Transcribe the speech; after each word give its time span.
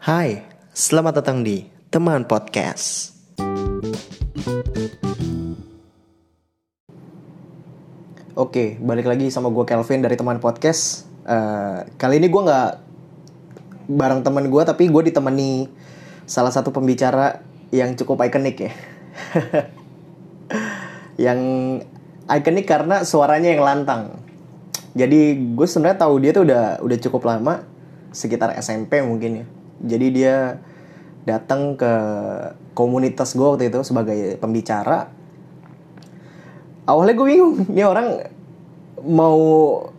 Hai, 0.00 0.40
selamat 0.72 1.20
datang 1.20 1.44
di 1.44 1.68
Teman 1.92 2.24
Podcast. 2.24 3.12
Oke, 8.32 8.80
balik 8.80 9.04
lagi 9.04 9.28
sama 9.28 9.52
gue 9.52 9.60
Kelvin 9.68 10.00
dari 10.00 10.16
Teman 10.16 10.40
Podcast. 10.40 11.04
Eh, 11.28 11.84
kali 12.00 12.16
ini 12.16 12.32
gue 12.32 12.42
nggak 12.48 12.70
bareng 13.92 14.24
temen 14.24 14.48
gue, 14.48 14.62
tapi 14.64 14.88
gue 14.88 15.12
ditemani 15.12 15.68
salah 16.24 16.48
satu 16.48 16.72
pembicara 16.72 17.44
yang 17.68 17.92
cukup 17.92 18.24
ikonik 18.24 18.56
ya. 18.56 18.72
yang 21.28 21.40
ikonik 22.24 22.64
karena 22.64 23.04
suaranya 23.04 23.52
yang 23.52 23.60
lantang. 23.60 24.16
Jadi 24.96 25.52
gue 25.52 25.66
sebenarnya 25.68 26.08
tahu 26.08 26.24
dia 26.24 26.32
tuh 26.32 26.48
udah 26.48 26.80
udah 26.80 26.98
cukup 27.04 27.28
lama, 27.28 27.68
sekitar 28.16 28.56
SMP 28.56 29.04
mungkin 29.04 29.44
ya. 29.44 29.59
Jadi 29.80 30.06
dia 30.12 30.60
datang 31.24 31.76
ke 31.76 31.92
komunitas 32.72 33.36
gue 33.36 33.44
waktu 33.44 33.68
itu 33.68 33.80
sebagai 33.84 34.36
pembicara. 34.40 35.08
Awalnya 36.88 37.14
gue 37.14 37.26
bingung, 37.26 37.54
ini 37.70 37.82
orang 37.84 38.08
mau 39.04 39.40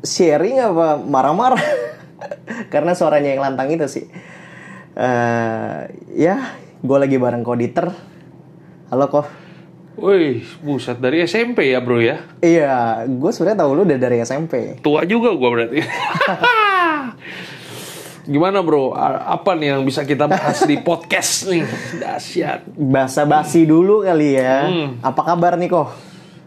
sharing 0.01 0.61
apa 0.61 0.99
marah-marah? 1.01 1.61
Karena 2.73 2.93
suaranya 2.93 3.33
yang 3.33 3.41
lantang 3.41 3.69
itu 3.73 3.87
sih. 3.87 4.05
Eh, 4.97 5.79
ya, 6.17 6.57
gue 6.83 6.97
lagi 6.97 7.15
bareng 7.15 7.45
Koditer. 7.45 7.89
Halo 8.91 9.07
kok. 9.07 9.27
Wih, 10.01 10.41
buset 10.63 10.97
dari 10.97 11.23
SMP 11.27 11.71
ya 11.71 11.79
bro 11.83 11.99
ya? 11.99 12.23
Iya, 12.41 13.05
gue 13.05 13.31
sebenarnya 13.31 13.59
tahu 13.61 13.71
lu 13.75 13.81
udah 13.85 13.99
dari 13.99 14.17
SMP. 14.23 14.79
Tua 14.79 15.03
juga 15.05 15.35
gua 15.35 15.49
berarti. 15.51 15.79
Gimana 18.31 18.63
bro? 18.63 18.95
Apa 18.95 19.59
nih 19.59 19.75
yang 19.75 19.83
bisa 19.83 20.07
kita 20.07 20.23
bahas 20.23 20.63
di 20.63 20.79
podcast 20.87 21.51
nih? 21.51 21.67
Dahsyat. 21.99 22.63
Basa-basi 22.71 23.67
dulu 23.67 24.07
kali 24.07 24.39
ya. 24.39 24.71
Hmm. 24.71 25.03
Apa 25.03 25.35
kabar 25.35 25.59
nih 25.59 25.67
kok? 25.67 25.91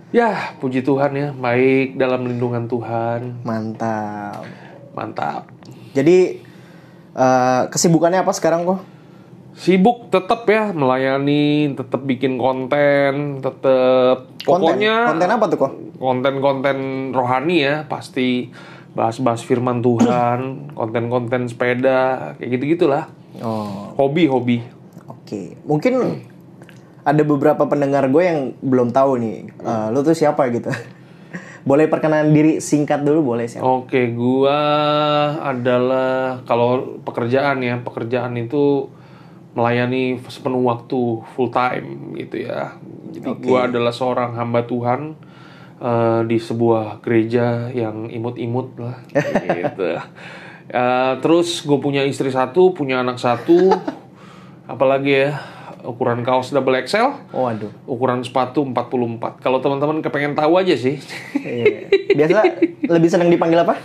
Ya, 0.09 0.57
puji 0.57 0.81
Tuhan 0.81 1.13
ya, 1.13 1.29
baik 1.37 2.01
dalam 2.01 2.25
lindungan 2.25 2.65
Tuhan. 2.65 3.45
Mantap. 3.45 4.49
Mantap. 4.97 5.53
Jadi 5.93 6.41
eh, 7.13 7.63
kesibukannya 7.69 8.25
apa 8.25 8.33
sekarang 8.33 8.65
kok? 8.65 8.81
Sibuk 9.55 10.09
tetap 10.09 10.49
ya 10.49 10.73
melayani, 10.73 11.77
tetap 11.77 12.03
bikin 12.03 12.41
konten, 12.41 13.39
tetap 13.39 14.27
Konten? 14.43 14.73
pokoknya 14.75 15.15
Konten 15.15 15.31
apa 15.31 15.45
tuh 15.47 15.59
kok? 15.61 15.73
konten-konten 15.95 16.79
rohani 17.15 17.63
ya 17.63 17.77
pasti 17.87 18.51
bahas-bahas 18.95 19.43
firman 19.43 19.83
Tuhan, 19.83 20.71
konten-konten 20.73 21.51
sepeda, 21.51 22.35
kayak 22.39 22.51
gitu-gitulah. 22.59 23.11
Oh, 23.43 23.95
Hobi-hobi. 23.99 24.63
oke. 25.11 25.59
Mungkin 25.67 26.23
ada 27.03 27.23
beberapa 27.27 27.67
pendengar 27.67 28.07
gue 28.09 28.23
yang 28.23 28.41
belum 28.63 28.95
tahu 28.95 29.19
nih, 29.19 29.37
eh, 29.51 29.87
lu 29.91 30.01
tuh 30.07 30.15
siapa 30.15 30.47
gitu. 30.55 30.71
boleh 31.65 31.89
perkenalan 31.89 32.31
diri 32.31 32.53
singkat 32.61 33.01
dulu 33.01 33.35
boleh 33.35 33.49
siapa? 33.49 33.65
Oke, 33.65 34.13
gua 34.13 34.61
adalah 35.41 36.45
kalau 36.45 37.01
pekerjaan 37.01 37.65
ya, 37.65 37.81
pekerjaan 37.81 38.37
itu 38.37 38.93
melayani 39.57 40.21
sepenuh 40.29 40.61
waktu 40.61 41.25
full 41.33 41.49
time 41.49 42.13
gitu 42.21 42.45
ya. 42.45 42.77
Jadi 43.17 43.29
gua 43.41 43.65
adalah 43.65 43.97
seorang 43.97 44.37
hamba 44.37 44.69
Tuhan 44.69 45.17
eh, 45.77 46.21
di 46.25 46.37
sebuah 46.37 47.01
gereja 47.01 47.71
yang 47.71 48.07
imut-imut 48.07 48.69
lah 48.77 48.97
gitu. 49.59 49.85
Eh, 50.65 51.13
terus 51.21 51.61
gue 51.61 51.77
punya 51.77 52.03
istri 52.03 52.29
satu, 52.29 52.73
punya 52.73 53.01
anak 53.01 53.17
satu, 53.17 53.71
apalagi 54.73 55.29
ya 55.29 55.31
ukuran 55.85 56.25
kaos 56.25 56.49
double 56.49 56.81
XL, 56.81 57.37
Oh, 57.37 57.45
aduh. 57.45 57.69
ukuran 57.85 58.25
sepatu 58.25 58.65
44. 58.65 59.45
Kalau 59.45 59.61
teman-teman 59.61 60.01
kepengen 60.01 60.33
tahu 60.33 60.57
aja 60.57 60.73
sih. 60.73 60.97
Iya. 61.37 61.93
Biasa 62.17 62.41
lebih 62.89 63.09
senang 63.13 63.29
dipanggil 63.29 63.61
apa? 63.61 63.77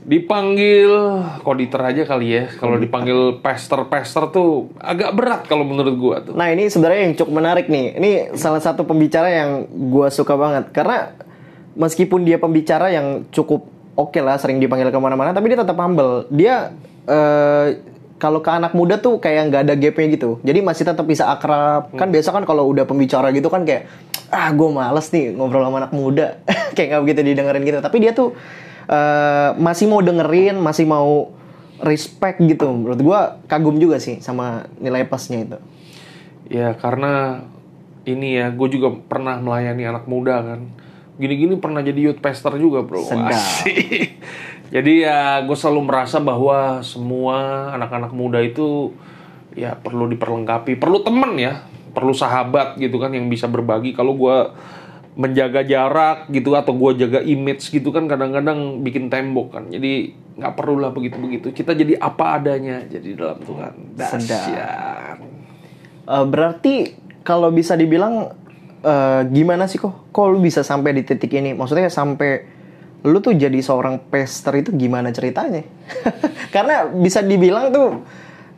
Dipanggil 0.00 0.88
koditer 1.42 1.82
aja 1.82 2.02
kali 2.06 2.32
ya. 2.32 2.44
Kalau 2.54 2.78
dipanggil 2.78 3.42
pester-pester 3.42 4.30
tuh 4.30 4.70
agak 4.78 5.10
berat 5.12 5.42
kalau 5.44 5.66
menurut 5.66 5.94
gua 5.98 6.16
tuh. 6.22 6.38
Nah 6.38 6.48
ini 6.48 6.70
sebenarnya 6.70 7.00
yang 7.04 7.14
cukup 7.14 7.32
menarik 7.34 7.66
nih. 7.66 7.98
Ini 7.98 8.10
salah 8.38 8.62
satu 8.62 8.86
pembicara 8.86 9.28
yang 9.28 9.50
gue 9.68 10.08
suka 10.08 10.38
banget 10.38 10.70
karena 10.70 11.18
meskipun 11.74 12.26
dia 12.26 12.38
pembicara 12.40 12.90
yang 12.90 13.26
cukup 13.30 13.66
oke 13.94 14.18
lah, 14.22 14.40
sering 14.40 14.58
dipanggil 14.58 14.88
ke 14.88 14.98
mana-mana, 14.98 15.34
tapi 15.36 15.52
dia 15.52 15.58
tetap 15.60 15.76
humble. 15.76 16.26
Dia 16.32 16.72
eh, 17.04 17.66
kalau 18.20 18.44
ke 18.44 18.50
anak 18.52 18.76
muda 18.76 19.00
tuh 19.00 19.16
kayak 19.16 19.48
nggak 19.48 19.62
ada 19.66 19.74
gapnya 19.74 20.06
gitu. 20.12 20.30
Jadi 20.44 20.60
masih 20.60 20.84
tetap 20.84 21.08
bisa 21.08 21.28
akrab. 21.32 21.92
Kan 21.96 22.12
biasa 22.12 22.30
kan 22.36 22.44
kalau 22.44 22.68
udah 22.68 22.84
pembicara 22.84 23.32
gitu 23.32 23.48
kan 23.48 23.64
kayak 23.64 23.88
ah 24.30 24.52
gue 24.54 24.68
males 24.70 25.08
nih 25.10 25.34
ngobrol 25.34 25.64
sama 25.64 25.88
anak 25.88 25.92
muda. 25.96 26.38
kayak 26.76 26.86
nggak 26.94 27.02
begitu 27.08 27.20
didengerin 27.24 27.62
gitu. 27.64 27.78
Tapi 27.80 27.96
dia 27.98 28.12
tuh 28.12 28.36
eh, 28.86 29.50
masih 29.56 29.88
mau 29.88 30.04
dengerin, 30.04 30.60
masih 30.60 30.84
mau 30.84 31.32
respect 31.80 32.44
gitu. 32.44 32.68
Menurut 32.68 33.00
gue 33.00 33.20
kagum 33.48 33.80
juga 33.80 33.96
sih 33.96 34.20
sama 34.20 34.68
nilai 34.78 35.08
plusnya 35.08 35.40
itu. 35.48 35.58
Ya 36.52 36.76
karena 36.76 37.46
ini 38.04 38.36
ya, 38.36 38.52
gue 38.52 38.68
juga 38.72 38.96
pernah 38.96 39.40
melayani 39.40 39.82
anak 39.88 40.04
muda 40.08 40.44
kan. 40.44 40.60
Gini-gini 41.20 41.60
pernah 41.60 41.84
jadi 41.84 42.10
youth 42.10 42.24
pester 42.24 42.56
juga 42.56 42.80
bro. 42.80 43.04
Sedap. 43.04 43.68
Jadi 44.70 45.04
ya 45.04 45.44
gue 45.44 45.56
selalu 45.58 45.80
merasa 45.84 46.16
bahwa 46.22 46.80
semua 46.80 47.68
anak-anak 47.76 48.14
muda 48.16 48.40
itu 48.40 48.96
ya 49.52 49.76
perlu 49.76 50.08
diperlengkapi, 50.08 50.80
perlu 50.80 51.04
temen 51.04 51.36
ya, 51.36 51.66
perlu 51.92 52.16
sahabat 52.16 52.80
gitu 52.80 52.96
kan 52.96 53.12
yang 53.12 53.28
bisa 53.28 53.50
berbagi. 53.50 53.92
Kalau 53.92 54.16
gue 54.16 54.36
menjaga 55.18 55.66
jarak 55.66 56.30
gitu 56.30 56.54
atau 56.54 56.72
gue 56.72 57.02
jaga 57.04 57.20
image 57.20 57.68
gitu 57.68 57.90
kan 57.90 58.08
kadang-kadang 58.08 58.80
bikin 58.80 59.12
tembok 59.12 59.58
kan. 59.58 59.68
Jadi 59.68 60.14
nggak 60.40 60.54
perlu 60.56 60.80
lah 60.80 60.94
begitu-begitu. 60.94 61.52
Kita 61.52 61.76
jadi 61.76 62.00
apa 62.00 62.40
adanya 62.40 62.80
jadi 62.86 63.18
dalam 63.18 63.42
Tuhan. 63.42 63.74
Dahsyat. 63.98 65.18
Eh, 66.10 66.24
berarti 66.30 66.94
kalau 67.26 67.50
bisa 67.50 67.74
dibilang 67.74 68.32
eh, 68.84 69.20
gimana 69.28 69.68
sih 69.68 69.78
kok? 69.80 70.12
Kok 70.12 70.26
lu 70.32 70.38
bisa 70.40 70.64
sampai 70.64 70.96
di 70.96 71.02
titik 71.04 71.32
ini? 71.36 71.52
Maksudnya 71.56 71.88
sampai 71.88 72.60
lu 73.00 73.18
tuh 73.24 73.32
jadi 73.32 73.56
seorang 73.64 74.10
pester 74.12 74.60
itu 74.60 74.70
gimana 74.76 75.08
ceritanya? 75.12 75.64
Karena 76.54 76.88
bisa 76.88 77.24
dibilang 77.24 77.72
tuh 77.72 78.04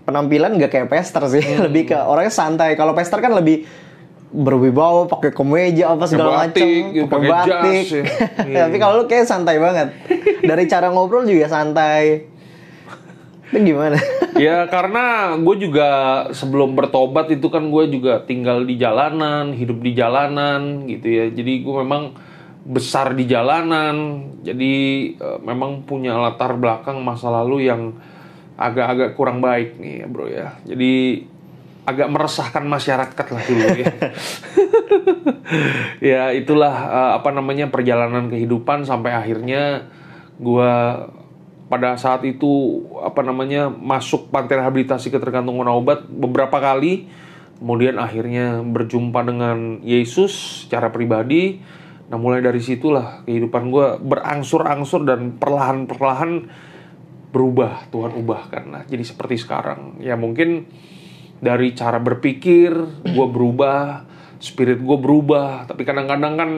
penampilan 0.03 0.59
gak 0.59 0.71
kayak 0.75 0.89
pester 0.91 1.23
sih, 1.31 1.45
lebih 1.63 1.95
ke 1.95 1.99
orangnya 1.99 2.35
santai. 2.35 2.75
Kalau 2.75 2.95
pester 2.95 3.23
kan 3.23 3.31
lebih 3.35 3.63
berwibawa, 4.33 5.05
pakai 5.07 5.31
kemeja 5.31 5.93
apa 5.93 6.09
segala 6.09 6.49
batik, 6.49 6.65
macam, 6.65 6.95
gitu, 6.97 7.07
pakai 7.13 7.31
jas 7.45 7.89
ya. 7.93 8.05
Tapi 8.67 8.77
kalau 8.81 8.95
lu 8.99 9.05
kayak 9.05 9.29
santai 9.29 9.61
banget. 9.61 9.93
Dari 10.41 10.65
cara 10.67 10.89
ngobrol 10.89 11.29
juga 11.29 11.53
santai. 11.53 12.27
Itu 13.53 13.61
gimana? 13.61 14.01
Ya 14.37 14.65
karena 14.69 15.37
gue 15.37 15.57
juga 15.69 15.89
sebelum 16.33 16.73
bertobat 16.73 17.29
itu 17.33 17.49
kan 17.53 17.69
gue 17.69 17.85
juga 17.93 18.25
tinggal 18.25 18.65
di 18.65 18.81
jalanan, 18.81 19.53
hidup 19.53 19.79
di 19.85 19.93
jalanan 19.93 20.89
gitu 20.89 21.07
ya. 21.09 21.25
Jadi 21.29 21.53
gue 21.65 21.75
memang 21.85 22.17
besar 22.65 23.13
di 23.13 23.29
jalanan. 23.29 24.27
Jadi 24.41 24.75
eh, 25.17 25.39
memang 25.43 25.85
punya 25.85 26.17
latar 26.17 26.57
belakang 26.57 27.03
masa 27.03 27.29
lalu 27.29 27.69
yang 27.69 27.97
agak-agak 28.57 29.19
kurang 29.19 29.43
baik 29.43 29.81
nih 29.81 30.05
ya 30.05 30.07
bro 30.07 30.27
ya. 30.29 30.49
Jadi 30.65 30.93
agak 31.83 32.09
meresahkan 32.15 32.63
masyarakat 32.63 33.27
lah 33.27 33.43
dulu 33.43 33.69
ya. 33.75 33.93
ya 36.15 36.23
itulah 36.31 36.75
eh, 36.75 37.11
apa 37.19 37.31
namanya 37.35 37.69
perjalanan 37.69 38.31
kehidupan 38.31 38.87
sampai 38.87 39.13
akhirnya 39.13 39.91
gua 40.39 41.07
pada 41.73 41.97
saat 41.97 42.21
itu 42.29 42.85
apa 43.01 43.25
namanya 43.25 43.73
masuk 43.73 44.29
pantai 44.29 44.61
rehabilitasi 44.61 45.09
ketergantungan 45.09 45.65
obat 45.73 46.05
beberapa 46.05 46.61
kali. 46.61 47.09
Kemudian 47.57 47.97
akhirnya 47.97 48.61
berjumpa 48.61 49.25
dengan 49.25 49.81
Yesus 49.81 50.67
secara 50.69 50.93
pribadi. 50.93 51.65
Nah 52.13 52.21
mulai 52.21 52.45
dari 52.45 52.61
situlah 52.61 53.25
kehidupan 53.25 53.73
gua 53.73 53.97
berangsur-angsur 53.97 55.09
dan 55.09 55.41
perlahan-perlahan 55.41 56.53
berubah 57.33 57.89
Tuhan 57.89 58.13
ubahkan. 58.21 58.65
Nah 58.69 58.83
jadi 58.85 59.01
seperti 59.09 59.41
sekarang. 59.41 59.97
Ya 60.05 60.21
mungkin 60.21 60.69
dari 61.41 61.73
cara 61.73 61.97
berpikir 61.97 62.71
gue 63.09 63.27
berubah 63.33 64.05
spirit 64.43 64.83
gue 64.83 64.99
berubah. 65.01 65.65
Tapi 65.65 65.89
kadang-kadang 65.89 66.35
kan 66.37 66.51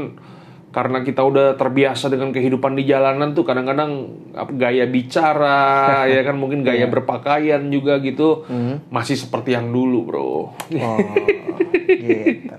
karena 0.75 1.07
kita 1.07 1.23
udah 1.23 1.55
terbiasa 1.55 2.11
dengan 2.11 2.35
kehidupan 2.35 2.75
di 2.75 2.83
jalanan 2.83 3.31
tuh 3.31 3.47
kadang-kadang 3.47 4.11
gaya 4.59 4.91
bicara 4.91 5.87
ya 6.13 6.27
kan 6.27 6.35
mungkin 6.35 6.67
gaya 6.67 6.91
berpakaian 6.91 7.63
juga 7.71 8.03
gitu 8.03 8.43
masih 8.91 9.15
seperti 9.15 9.55
yang 9.55 9.71
dulu 9.71 10.01
bro 10.03 10.35
Oh, 10.75 10.99
gitu. 11.87 12.55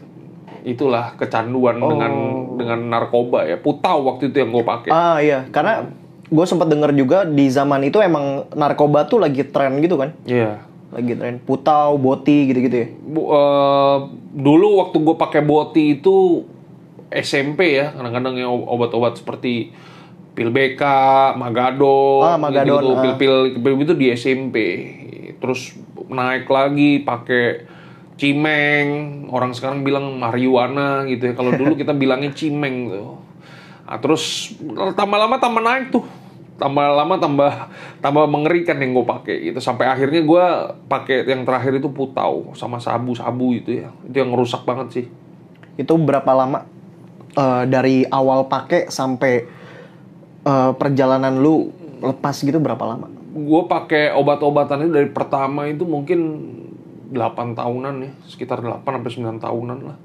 itulah 0.62 1.14
kecanduan 1.14 1.76
dengan 1.76 2.12
dengan 2.54 2.78
narkoba 2.88 3.44
ya. 3.44 3.56
Putau 3.56 4.04
waktu 4.04 4.28
itu 4.28 4.36
yang 4.38 4.50
gue 4.50 4.62
pakai. 4.62 4.90
Ah 4.90 5.18
iya, 5.18 5.48
karena 5.48 5.88
gue 6.26 6.44
sempat 6.44 6.66
denger 6.66 6.94
juga 6.94 7.24
di 7.24 7.46
zaman 7.46 7.82
itu 7.82 7.98
emang 7.98 8.46
narkoba 8.52 9.04
tuh 9.04 9.18
lagi 9.18 9.42
tren 9.42 9.78
gitu 9.78 9.96
kan? 9.96 10.14
Iya. 10.22 10.62
Lagi 10.90 11.12
tren 11.14 11.38
putau, 11.38 11.96
boti 11.96 12.46
gitu-gitu 12.46 12.76
ya. 12.76 12.88
Bu- 13.00 13.28
eh, 13.28 13.96
dulu 14.32 14.78
waktu 14.78 14.96
gue 14.98 15.16
pakai 15.16 15.40
boti 15.40 15.96
itu 15.96 16.42
SMP 17.08 17.74
ya, 17.74 17.90
kadang-kadang 17.90 18.34
yang 18.36 18.50
ob- 18.50 18.70
obat-obat 18.70 19.18
seperti 19.18 19.74
pil 20.30 20.48
BK, 20.48 20.82
Magadon, 21.34 22.22
Ah, 22.22 22.38
Magadon, 22.38 22.94
ah. 22.94 23.02
pil-pil 23.02 23.34
pil 23.56 23.74
itu 23.76 23.94
di 23.94 24.06
SMP. 24.10 24.56
Terus 25.36 25.74
naik 26.06 26.46
lagi 26.46 27.00
pakai 27.00 27.66
cimeng, 28.20 28.88
orang 29.32 29.56
sekarang 29.56 29.80
bilang 29.80 30.20
marijuana 30.20 31.08
gitu 31.08 31.32
ya. 31.32 31.34
Kalau 31.34 31.56
dulu 31.56 31.72
kita 31.72 31.96
bilangnya 31.96 32.36
cimeng 32.36 32.92
tuh. 32.92 33.16
Nah, 33.88 33.98
terus 33.98 34.54
tambah 34.92 35.16
lama 35.16 35.40
tambah 35.40 35.64
naik 35.64 35.88
tuh. 35.88 36.04
Tambah 36.60 36.92
lama 36.92 37.16
tambah 37.16 37.52
tambah 38.04 38.28
mengerikan 38.28 38.76
yang 38.76 38.92
gue 38.92 39.06
pakai 39.08 39.36
gitu. 39.48 39.58
Sampai 39.64 39.88
akhirnya 39.88 40.20
gue 40.20 40.44
pakai 40.92 41.24
yang 41.24 41.48
terakhir 41.48 41.80
itu 41.80 41.88
putau 41.88 42.52
sama 42.52 42.76
sabu-sabu 42.76 43.56
itu 43.56 43.80
ya. 43.80 43.88
Itu 44.04 44.20
yang 44.20 44.36
ngerusak 44.36 44.68
banget 44.68 44.88
sih. 44.92 45.06
Itu 45.80 45.96
berapa 45.96 46.28
lama 46.36 46.68
eh, 47.32 47.64
dari 47.64 48.04
awal 48.04 48.52
pakai 48.52 48.92
sampai 48.92 49.48
eh, 50.44 50.72
perjalanan 50.76 51.40
lu 51.40 51.72
lepas 52.04 52.36
gitu 52.36 52.60
berapa 52.60 52.84
lama? 52.84 53.08
Gue 53.32 53.64
pakai 53.64 54.12
obat-obatan 54.12 54.84
itu 54.84 54.92
dari 54.92 55.08
pertama 55.08 55.64
itu 55.72 55.88
mungkin 55.88 56.20
8 57.10 57.58
tahunan 57.58 57.94
ya, 58.06 58.10
sekitar 58.26 58.62
8 58.62 58.86
sampai 58.86 59.12
9 59.12 59.44
tahunan 59.44 59.78
lah. 59.84 59.96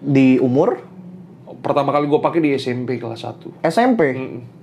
Di 0.00 0.40
umur 0.40 0.96
Pertama 1.46 1.94
kali 1.94 2.06
gue 2.10 2.20
pakai 2.22 2.40
di 2.42 2.50
SMP 2.54 2.98
kelas 2.98 3.22
1. 3.22 3.62
SMP. 3.66 4.14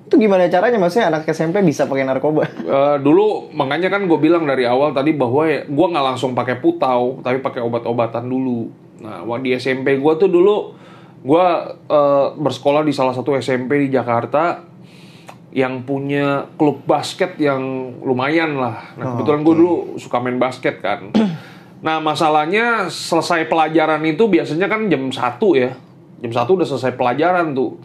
Itu 0.08 0.16
gimana 0.20 0.48
caranya 0.52 0.80
maksudnya 0.80 1.12
anak 1.12 1.28
SMP 1.32 1.64
bisa 1.64 1.88
pakai 1.88 2.04
narkoba? 2.04 2.44
Eh, 2.64 2.98
dulu 3.04 3.52
makanya 3.52 3.92
kan 3.92 4.08
gue 4.08 4.20
bilang 4.20 4.48
dari 4.48 4.64
awal 4.64 4.96
tadi 4.96 5.12
bahwa 5.12 5.44
ya, 5.46 5.68
gue 5.68 5.88
nggak 5.94 6.06
langsung 6.16 6.32
pakai 6.32 6.64
putau 6.64 7.20
tapi 7.20 7.44
pakai 7.44 7.60
obat-obatan 7.60 8.26
dulu 8.26 8.72
nah 9.04 9.20
di 9.44 9.52
SMP 9.52 10.00
gue 10.00 10.14
tuh 10.16 10.32
dulu 10.32 10.74
gue 11.22 11.46
eh, 11.92 12.28
bersekolah 12.40 12.88
di 12.88 12.96
salah 12.96 13.12
satu 13.12 13.36
SMP 13.36 13.84
di 13.84 13.88
Jakarta 13.92 14.64
yang 15.54 15.84
punya 15.84 16.50
klub 16.56 16.88
basket 16.88 17.36
yang 17.38 17.62
lumayan 18.02 18.58
lah 18.58 18.96
nah 18.96 19.14
kebetulan 19.14 19.44
gue 19.44 19.56
dulu 19.60 19.76
suka 20.00 20.18
main 20.24 20.40
basket 20.40 20.80
kan 20.80 21.12
nah 21.84 22.00
masalahnya 22.00 22.88
selesai 22.88 23.52
pelajaran 23.52 24.00
itu 24.08 24.32
biasanya 24.32 24.72
kan 24.72 24.88
jam 24.88 25.12
1 25.12 25.20
ya 25.60 25.76
jam 26.24 26.32
1 26.32 26.48
udah 26.48 26.68
selesai 26.68 26.96
pelajaran 26.96 27.52
tuh 27.52 27.78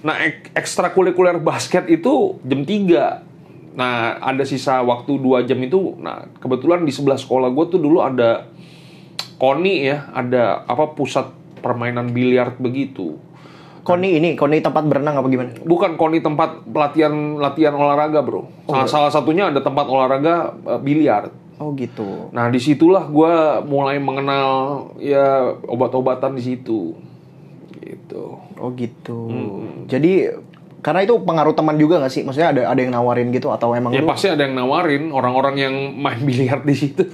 nah 0.00 0.16
ek- 0.18 0.56
ekstrakurikuler 0.56 1.36
basket 1.38 1.86
itu 1.86 2.40
jam 2.42 2.64
3 2.64 3.32
Nah, 3.72 4.20
ada 4.20 4.44
sisa 4.44 4.84
waktu 4.84 5.16
2 5.16 5.48
jam 5.48 5.56
itu. 5.64 5.96
Nah, 5.96 6.28
kebetulan 6.36 6.84
di 6.84 6.92
sebelah 6.92 7.16
sekolah 7.16 7.48
gue 7.48 7.64
tuh 7.72 7.80
dulu 7.80 8.04
ada 8.04 8.44
koni 9.40 9.88
ya, 9.88 10.12
ada 10.12 10.60
apa 10.68 10.92
pusat 10.92 11.32
permainan 11.64 12.12
biliar 12.12 12.52
begitu. 12.60 13.16
Koni 13.82 14.20
ini, 14.20 14.38
koni 14.38 14.60
tempat 14.62 14.84
berenang 14.86 15.18
apa 15.18 15.26
gimana? 15.26 15.56
Bukan 15.64 15.96
koni 15.98 16.22
tempat 16.22 16.68
pelatihan 16.68 17.40
latihan 17.40 17.74
olahraga, 17.74 18.22
bro. 18.22 18.46
Salah, 18.68 18.86
salah 18.86 19.10
satunya 19.10 19.50
ada 19.50 19.58
tempat 19.58 19.88
olahraga 19.88 20.52
eh, 20.68 20.80
biliar. 20.84 21.32
Oh 21.62 21.70
gitu. 21.78 22.26
Nah, 22.34 22.50
di 22.50 22.58
situlah 22.58 23.06
gue 23.06 23.34
mulai 23.64 24.02
mengenal 24.02 24.48
ya 24.98 25.54
obat-obatan 25.62 26.34
di 26.34 26.42
situ. 26.42 26.98
Gitu. 27.78 28.22
Oh 28.58 28.70
gitu. 28.74 29.30
Jadi 29.86 30.26
karena 30.82 31.06
itu 31.06 31.14
pengaruh 31.22 31.54
teman 31.54 31.78
juga 31.78 32.02
nggak 32.02 32.10
sih? 32.10 32.22
Maksudnya 32.26 32.50
ada 32.50 32.62
ada 32.74 32.80
yang 32.82 32.90
nawarin 32.90 33.30
gitu 33.30 33.54
atau 33.54 33.70
emang 33.72 33.94
Ya 33.94 34.02
lu? 34.02 34.10
pasti 34.10 34.26
ada 34.26 34.42
yang 34.42 34.58
nawarin 34.58 35.14
orang-orang 35.14 35.54
yang 35.54 35.74
main 35.94 36.18
biliar 36.26 36.66
di 36.66 36.74
situ. 36.74 37.06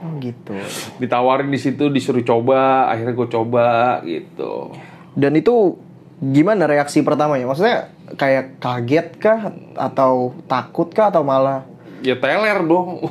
Oh 0.00 0.16
gitu. 0.18 0.56
ditawarin 0.96 1.52
di 1.52 1.60
situ 1.60 1.92
disuruh 1.92 2.24
coba 2.24 2.88
akhirnya 2.88 3.12
gue 3.12 3.28
coba 3.28 3.66
gitu 4.00 4.72
Dan 5.12 5.36
itu 5.36 5.76
gimana 6.18 6.64
reaksi 6.64 7.04
pertamanya? 7.04 7.44
Maksudnya 7.44 7.92
kayak 8.16 8.56
kaget 8.58 9.08
kah 9.20 9.52
atau 9.76 10.32
takut 10.48 10.88
kah 10.88 11.12
atau 11.12 11.20
malah 11.20 11.68
ya 12.00 12.16
teler 12.16 12.58
dong 12.64 13.04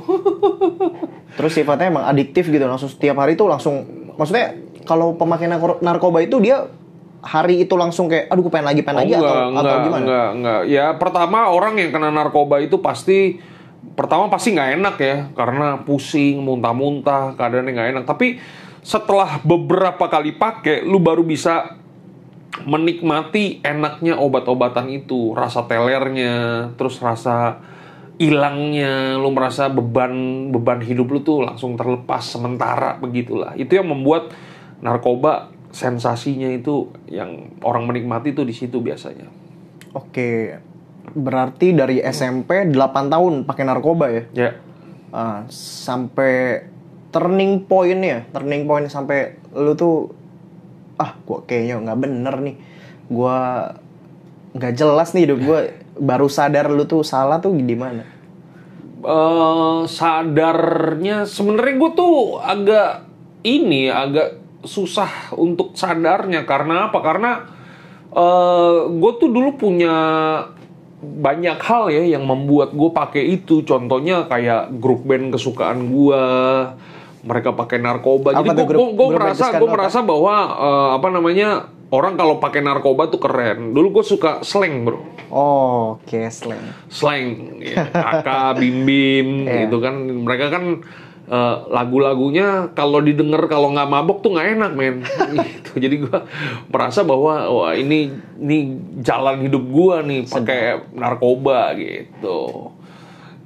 terus 1.38 1.51
sifatnya 1.56 1.94
emang 1.94 2.06
adiktif 2.09 2.50
gitu 2.50 2.65
langsung 2.65 2.89
setiap 2.89 3.21
hari 3.21 3.38
itu 3.38 3.45
langsung 3.45 3.86
maksudnya 4.18 4.57
kalau 4.83 5.15
pemakai 5.15 5.47
narko- 5.47 5.80
narkoba 5.80 6.25
itu 6.25 6.41
dia 6.41 6.65
hari 7.19 7.63
itu 7.63 7.75
langsung 7.75 8.07
kayak 8.07 8.31
aduh 8.31 8.41
gue 8.47 8.51
pengen 8.51 8.68
lagi 8.71 8.81
pengen 8.81 9.00
lagi 9.06 9.13
atau 9.15 9.27
atau 9.27 9.44
enggak, 9.51 9.77
gimana? 9.83 10.03
enggak, 10.03 10.30
enggak. 10.39 10.62
Ya 10.71 10.86
pertama 10.95 11.39
orang 11.51 11.75
yang 11.75 11.91
kena 11.91 12.09
narkoba 12.12 12.63
itu 12.63 12.80
pasti 12.80 13.39
pertama 13.95 14.31
pasti 14.31 14.56
nggak 14.56 14.69
enak 14.80 14.95
ya 15.00 15.15
karena 15.35 15.83
pusing, 15.83 16.39
muntah-muntah, 16.44 17.35
keadaannya 17.35 17.71
nggak 17.75 17.89
enak. 17.95 18.03
Tapi 18.07 18.39
setelah 18.83 19.44
beberapa 19.44 20.07
kali 20.07 20.35
pakai, 20.35 20.88
lu 20.88 21.03
baru 21.03 21.24
bisa 21.24 21.75
menikmati 22.63 23.59
enaknya 23.63 24.19
obat-obatan 24.19 24.88
itu, 24.92 25.35
rasa 25.35 25.63
telernya, 25.68 26.71
terus 26.75 27.00
rasa 27.00 27.59
hilangnya, 28.19 29.16
lu 29.16 29.31
merasa 29.31 29.71
beban 29.71 30.12
beban 30.51 30.83
hidup 30.83 31.07
lu 31.07 31.24
tuh 31.24 31.48
langsung 31.48 31.80
terlepas 31.80 32.19
sementara 32.19 33.00
begitulah. 33.00 33.56
Itu 33.56 33.80
yang 33.80 33.88
membuat 33.88 34.36
narkoba 34.83 35.56
sensasinya 35.71 36.51
itu 36.51 36.92
yang 37.07 37.56
orang 37.63 37.88
menikmati 37.88 38.35
tuh 38.35 38.44
di 38.44 38.52
situ 38.52 38.83
biasanya. 38.83 39.31
Oke. 39.95 40.59
Berarti 41.09 41.73
dari 41.73 42.04
SMP 42.04 42.69
8 42.69 42.76
tahun 43.09 43.33
pakai 43.47 43.64
narkoba 43.64 44.06
ya? 44.11 44.23
Ya. 44.35 44.52
Ah, 45.09 45.47
sampai 45.49 46.68
turning 47.09 47.66
point-nya, 47.66 48.30
turning 48.30 48.69
point 48.69 48.85
sampai 48.92 49.40
lu 49.56 49.73
tuh 49.73 50.14
ah 50.99 51.16
gua 51.23 51.42
kayaknya 51.47 51.81
nggak 51.81 51.99
bener 52.04 52.35
nih. 52.44 52.56
Gua 53.09 53.71
nggak 54.54 54.73
jelas 54.76 55.16
nih 55.16 55.23
hidup 55.26 55.40
gua 55.42 55.59
baru 55.99 56.31
sadar 56.31 56.71
lu 56.71 56.87
tuh 56.87 57.03
salah 57.03 57.37
tuh 57.44 57.53
di 57.53 57.75
mana? 57.75 58.19
eh 58.99 59.81
sadarnya 59.87 61.23
sebenarnya 61.23 61.75
gue 61.79 61.91
tuh 61.95 62.15
agak 62.44 63.07
ini 63.47 63.87
agak 63.87 64.39
susah 64.63 65.31
untuk 65.39 65.75
sadarnya. 65.75 66.44
Karena 66.44 66.91
apa? 66.91 66.99
Karena 66.99 67.31
eh 68.11 68.77
gue 68.91 69.11
tuh 69.15 69.29
dulu 69.31 69.56
punya 69.56 69.95
banyak 70.99 71.59
hal 71.63 71.87
ya 71.95 72.19
yang 72.19 72.27
membuat 72.27 72.75
gue 72.75 72.91
pakai 72.91 73.23
itu. 73.39 73.63
Contohnya 73.63 74.27
kayak 74.27 74.75
grup 74.83 75.07
band 75.07 75.31
kesukaan 75.31 75.87
gue 75.87 76.23
mereka 77.23 77.56
pakai 77.56 77.79
narkoba. 77.79 78.35
Apa 78.35 78.51
jadi 78.51 78.63
gue 78.68 79.07
merasa 79.15 79.56
gue 79.56 79.69
merasa 79.69 79.99
bahwa 80.03 80.35
eh, 80.59 80.89
apa 80.99 81.07
namanya 81.07 81.71
orang 81.90 82.14
kalau 82.18 82.38
pakai 82.38 82.62
narkoba 82.62 83.10
tuh 83.10 83.22
keren. 83.22 83.74
Dulu 83.74 84.02
gue 84.02 84.06
suka 84.06 84.46
slang 84.46 84.86
bro. 84.86 85.02
Oh, 85.30 85.98
oke 85.98 86.22
slang. 86.34 86.74
slang 86.90 87.62
ya, 87.62 87.86
kakak 87.90 88.58
bim 88.62 88.86
bim 88.86 89.30
Iya. 89.46 89.66
gitu 89.66 89.78
kan. 89.81 89.96
Mereka 89.98 90.46
kan 90.54 90.64
eh, 91.30 91.56
lagu-lagunya 91.69 92.74
kalau 92.74 93.02
didengar 93.02 93.46
kalau 93.50 93.74
nggak 93.74 93.90
mabok 93.90 94.22
tuh 94.22 94.38
nggak 94.38 94.50
enak 94.58 94.72
men. 94.78 94.96
Gitu. 95.38 95.72
Jadi 95.78 95.96
gua 96.06 96.26
merasa 96.69 97.06
bahwa 97.06 97.46
wah 97.50 97.74
ini 97.74 98.14
ini 98.42 98.58
jalan 99.02 99.46
hidup 99.46 99.64
gua 99.69 100.02
nih 100.06 100.26
pakai 100.30 100.94
narkoba 100.94 101.74
gitu. 101.78 102.74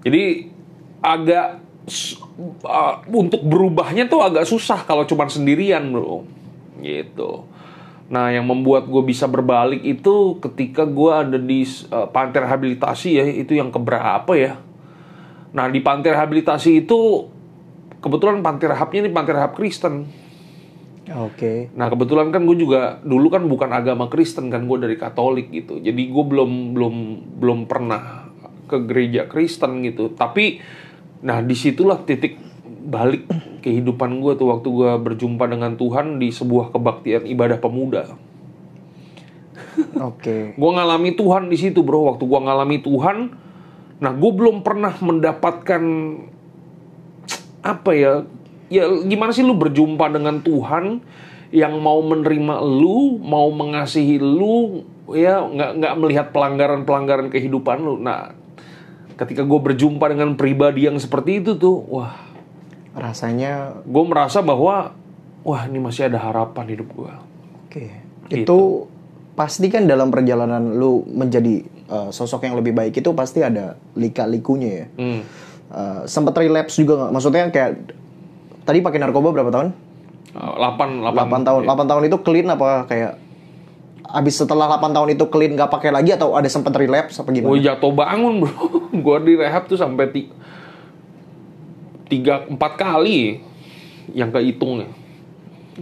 Jadi 0.04 0.52
agak 1.04 1.64
uh, 2.64 2.96
untuk 3.12 3.44
berubahnya 3.44 4.08
tuh 4.08 4.24
agak 4.24 4.48
susah 4.48 4.84
kalau 4.84 5.08
cuman 5.08 5.28
sendirian 5.32 5.84
bro. 5.92 6.24
Gitu 6.84 7.53
nah 8.14 8.30
yang 8.30 8.46
membuat 8.46 8.86
gue 8.86 9.02
bisa 9.02 9.26
berbalik 9.26 9.82
itu 9.82 10.38
ketika 10.38 10.86
gue 10.86 11.10
ada 11.10 11.40
di 11.42 11.66
uh, 11.90 12.06
pantai 12.14 12.46
rehabilitasi 12.46 13.10
ya 13.18 13.26
itu 13.26 13.58
yang 13.58 13.74
keberapa 13.74 14.38
ya 14.38 14.62
nah 15.50 15.66
di 15.66 15.82
pantai 15.82 16.14
rehabilitasi 16.14 16.86
itu 16.86 17.34
kebetulan 18.04 18.44
panti 18.44 18.68
rehapnya 18.68 19.08
ini 19.08 19.12
panti 19.16 19.32
rehab 19.32 19.56
Kristen. 19.56 20.04
Oke. 21.16 21.72
Nah 21.80 21.88
kebetulan 21.88 22.36
kan 22.36 22.44
gue 22.44 22.58
juga 22.60 23.00
dulu 23.00 23.32
kan 23.32 23.48
bukan 23.48 23.72
agama 23.72 24.12
Kristen 24.12 24.52
kan 24.52 24.68
gue 24.68 24.78
dari 24.84 25.00
Katolik 25.00 25.48
gitu. 25.56 25.80
Jadi 25.80 26.12
gue 26.12 26.26
belum 26.28 26.76
belum 26.76 26.96
belum 27.40 27.60
pernah 27.72 28.28
ke 28.68 28.84
gereja 28.84 29.32
Kristen 29.32 29.80
gitu. 29.88 30.12
Tapi 30.12 30.60
nah 31.24 31.40
di 31.40 31.56
situlah 31.56 32.04
titik 32.04 32.36
balik 32.84 33.26
kehidupan 33.64 34.20
gue 34.20 34.36
tuh 34.36 34.52
waktu 34.52 34.68
gue 34.68 34.92
berjumpa 35.00 35.48
dengan 35.48 35.80
Tuhan 35.80 36.20
di 36.20 36.30
sebuah 36.30 36.76
kebaktian 36.76 37.24
ibadah 37.32 37.58
pemuda. 37.64 38.20
Oke. 40.04 40.54
Gue 40.54 40.72
ngalami 40.76 41.16
Tuhan 41.16 41.48
di 41.48 41.58
situ 41.58 41.82
bro. 41.82 42.14
Waktu 42.14 42.24
gue 42.28 42.40
ngalami 42.44 42.78
Tuhan, 42.84 43.18
nah 44.04 44.12
gue 44.12 44.32
belum 44.36 44.62
pernah 44.62 44.94
mendapatkan 45.00 45.84
apa 47.64 47.92
ya? 47.96 48.28
Ya 48.68 48.90
gimana 49.06 49.32
sih 49.32 49.46
lu 49.46 49.56
berjumpa 49.56 50.10
dengan 50.12 50.42
Tuhan 50.42 51.00
yang 51.54 51.78
mau 51.78 52.02
menerima 52.02 52.66
lu, 52.66 53.22
mau 53.22 53.54
mengasihi 53.54 54.18
lu, 54.18 54.82
ya 55.14 55.46
nggak 55.46 55.72
nggak 55.78 55.94
melihat 56.02 56.28
pelanggaran-pelanggaran 56.34 57.30
kehidupan 57.30 57.78
lu. 57.78 58.02
Nah, 58.02 58.34
ketika 59.14 59.46
gue 59.46 59.60
berjumpa 59.62 60.10
dengan 60.10 60.34
pribadi 60.34 60.90
yang 60.90 60.98
seperti 60.98 61.46
itu 61.46 61.54
tuh, 61.54 61.78
wah, 61.94 62.33
Rasanya 62.94 63.84
gue 63.84 64.04
merasa 64.06 64.40
bahwa 64.46 64.94
wah 65.44 65.62
ini 65.68 65.80
masih 65.82 66.08
ada 66.08 66.20
harapan 66.22 66.66
hidup 66.72 66.90
gue. 66.94 67.14
oke. 67.68 67.86
Gitu. 68.32 68.48
Itu 68.48 68.60
pasti 69.34 69.68
kan 69.68 69.90
dalam 69.90 70.14
perjalanan 70.14 70.78
lu 70.78 71.02
menjadi 71.10 71.66
uh, 71.90 72.10
sosok 72.14 72.46
yang 72.46 72.56
lebih 72.56 72.74
baik 72.74 73.02
itu 73.02 73.10
pasti 73.18 73.42
ada 73.42 73.76
lika-likunya 73.98 74.70
ya. 74.70 74.86
Hmm. 74.98 75.22
Uh, 75.74 76.02
sempat 76.06 76.38
relapse 76.38 76.78
juga 76.78 77.02
nggak? 77.02 77.12
Maksudnya 77.12 77.44
kayak 77.50 77.72
tadi 78.64 78.80
pakai 78.80 79.00
narkoba 79.02 79.34
berapa 79.34 79.50
tahun? 79.50 79.70
8, 80.34 81.14
8 81.14 81.48
tahun. 81.48 81.62
8 81.66 81.90
tahun 81.90 82.04
itu 82.10 82.18
clean 82.26 82.48
apa 82.50 82.90
kayak 82.90 83.14
abis 84.14 84.46
setelah 84.46 84.70
8 84.78 84.94
tahun 84.94 85.10
itu 85.18 85.26
clean 85.30 85.58
nggak 85.58 85.70
pakai 85.74 85.90
lagi 85.90 86.14
atau 86.14 86.38
ada 86.38 86.46
sempat 86.46 86.74
relapse 86.78 87.18
apa 87.18 87.30
gimana? 87.34 87.50
Gue 87.50 87.62
jatuh 87.62 87.94
bangun 87.94 88.46
bro. 88.46 88.54
gue 89.06 89.18
di 89.26 89.34
rehab 89.38 89.66
tuh 89.66 89.78
sampai 89.78 90.10
tiga 92.14 92.46
empat 92.46 92.78
kali 92.78 93.42
yang 94.14 94.30
kehitungnya. 94.30 94.94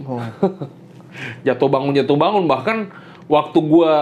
Oh. 0.08 0.24
Jatuh 1.46 1.68
bangun 1.68 1.92
jatuh 1.92 2.16
bangun 2.16 2.48
bahkan 2.48 2.88
waktu 3.28 3.58
gue 3.60 3.94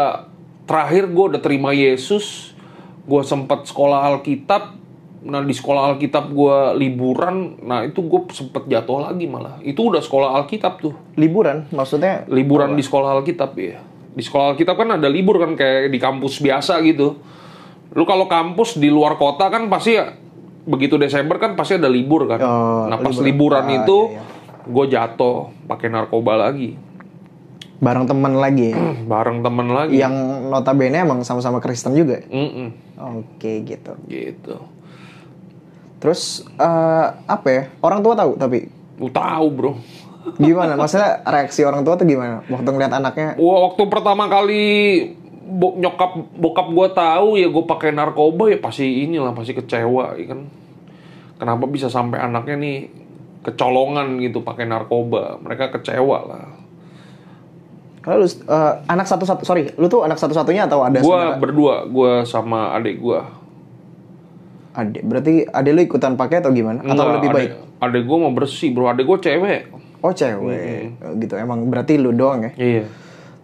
terakhir 0.71 1.11
gue 1.11 1.25
udah 1.35 1.43
terima 1.43 1.75
Yesus, 1.75 2.55
gue 3.03 3.23
sempat 3.27 3.67
sekolah 3.67 4.15
Alkitab. 4.15 4.79
Nah 5.27 5.43
di 5.43 5.51
sekolah 5.51 5.91
Alkitab 5.91 6.31
gue 6.31 6.57
liburan, 6.79 7.59
nah 7.67 7.83
itu 7.83 7.99
gue 8.07 8.31
sempet 8.31 8.71
jatuh 8.71 9.11
lagi 9.11 9.27
malah. 9.27 9.59
Itu 9.67 9.91
udah 9.91 9.99
sekolah 9.99 10.39
Alkitab 10.39 10.79
tuh. 10.79 10.95
Liburan 11.19 11.67
maksudnya 11.75 12.23
liburan 12.31 12.79
di 12.79 12.87
sekolah 12.87 13.19
Alkitab 13.19 13.59
ya. 13.59 13.83
Di 14.15 14.23
sekolah 14.23 14.55
Alkitab 14.55 14.79
kan 14.79 14.95
ada 14.95 15.11
libur 15.11 15.43
kan 15.43 15.59
kayak 15.59 15.91
di 15.91 15.99
kampus 15.99 16.39
biasa 16.39 16.79
gitu. 16.87 17.19
Lu 17.91 18.07
kalau 18.07 18.31
kampus 18.31 18.79
di 18.79 18.87
luar 18.87 19.19
kota 19.19 19.51
kan 19.51 19.67
pasti 19.67 19.99
ya, 19.99 20.15
begitu 20.63 20.97
Desember 20.97 21.37
kan 21.37 21.55
pasti 21.55 21.77
ada 21.77 21.87
libur 21.87 22.25
kan. 22.25 22.39
Oh, 22.39 22.85
nah 22.87 22.97
pas 22.97 23.13
liburan. 23.13 23.25
liburan, 23.25 23.65
Ah, 23.65 23.77
itu 23.81 23.99
iya, 24.11 24.23
gue 24.63 24.85
jatuh 24.87 25.37
pakai 25.65 25.89
narkoba 25.89 26.37
lagi 26.39 26.77
bareng 27.77 28.05
teman 28.05 28.37
lagi 28.37 28.71
ya? 28.71 28.77
bareng 29.13 29.41
temen 29.41 29.69
lagi. 29.69 29.97
yang 29.97 30.13
notabene 30.47 31.01
emang 31.01 31.25
sama-sama 31.25 31.59
Kristen 31.59 31.93
juga. 31.93 32.21
ya? 32.21 32.29
Mm-mm, 32.29 32.69
Oke 33.17 33.65
gitu. 33.65 33.97
gitu. 34.05 34.61
Terus 35.97 36.45
eh, 36.51 37.07
apa 37.09 37.49
ya? 37.49 37.63
Orang 37.79 38.01
tua 38.01 38.13
tahu 38.15 38.37
tapi 38.37 38.69
Lu 38.97 39.09
tahu 39.09 39.47
bro. 39.49 39.73
gimana? 40.37 40.77
Maksudnya 40.77 41.25
reaksi 41.25 41.65
orang 41.65 41.81
tua 41.81 41.97
tuh 41.97 42.05
gimana? 42.05 42.45
Waktu 42.45 42.69
ngeliat 42.69 42.93
anaknya 42.93 43.29
Wah, 43.37 43.65
waktu 43.67 43.83
pertama 43.87 44.29
kali 44.29 44.65
bo- 45.41 45.77
nyokap 45.81 46.37
bokap 46.37 46.69
gue 46.71 46.89
tahu 46.93 47.29
ya 47.41 47.49
gue 47.49 47.65
pakai 47.65 47.91
narkoba 47.91 48.53
ya 48.53 48.59
pasti 48.61 49.09
inilah 49.09 49.33
pasti 49.33 49.57
kecewa 49.57 50.15
ya 50.21 50.27
kan. 50.31 50.41
Kenapa 51.41 51.65
bisa 51.65 51.89
sampai 51.89 52.21
anaknya 52.21 52.57
nih 52.61 52.77
kecolongan 53.41 54.21
gitu 54.21 54.45
pakai 54.45 54.69
narkoba? 54.69 55.41
Mereka 55.41 55.73
kecewa 55.73 56.19
lah. 56.29 56.45
Kalau 58.01 58.25
lu 58.25 58.29
eh, 58.29 58.73
anak 58.89 59.05
satu-satu, 59.05 59.45
sorry, 59.45 59.73
lu 59.77 59.85
tuh 59.89 60.05
anak 60.05 60.17
satu-satunya 60.17 60.65
atau 60.65 60.81
ada 60.85 61.05
Gue 61.05 61.21
berdua, 61.37 61.85
gue 61.85 62.25
sama 62.25 62.73
adik 62.73 62.97
gue. 62.97 63.21
Adik. 64.73 65.05
Berarti 65.05 65.45
adik 65.45 65.73
lu 65.77 65.81
ikutan 65.85 66.17
pakai 66.17 66.41
atau 66.41 66.49
gimana? 66.53 66.81
Atau 66.81 67.21
lebih 67.21 67.29
baik? 67.29 67.51
Adik 67.81 68.03
gue 68.09 68.17
mau 68.17 68.33
bersih 68.33 68.73
bro, 68.73 68.89
adik 68.89 69.05
gue 69.05 69.19
cewek. 69.21 69.61
Oh 70.01 70.17
cewek, 70.17 70.97
gitu. 71.21 71.37
Emang 71.37 71.61
berarti 71.69 72.01
lu 72.01 72.17
doang 72.17 72.49
ya. 72.49 72.53
Iya. 72.57 72.85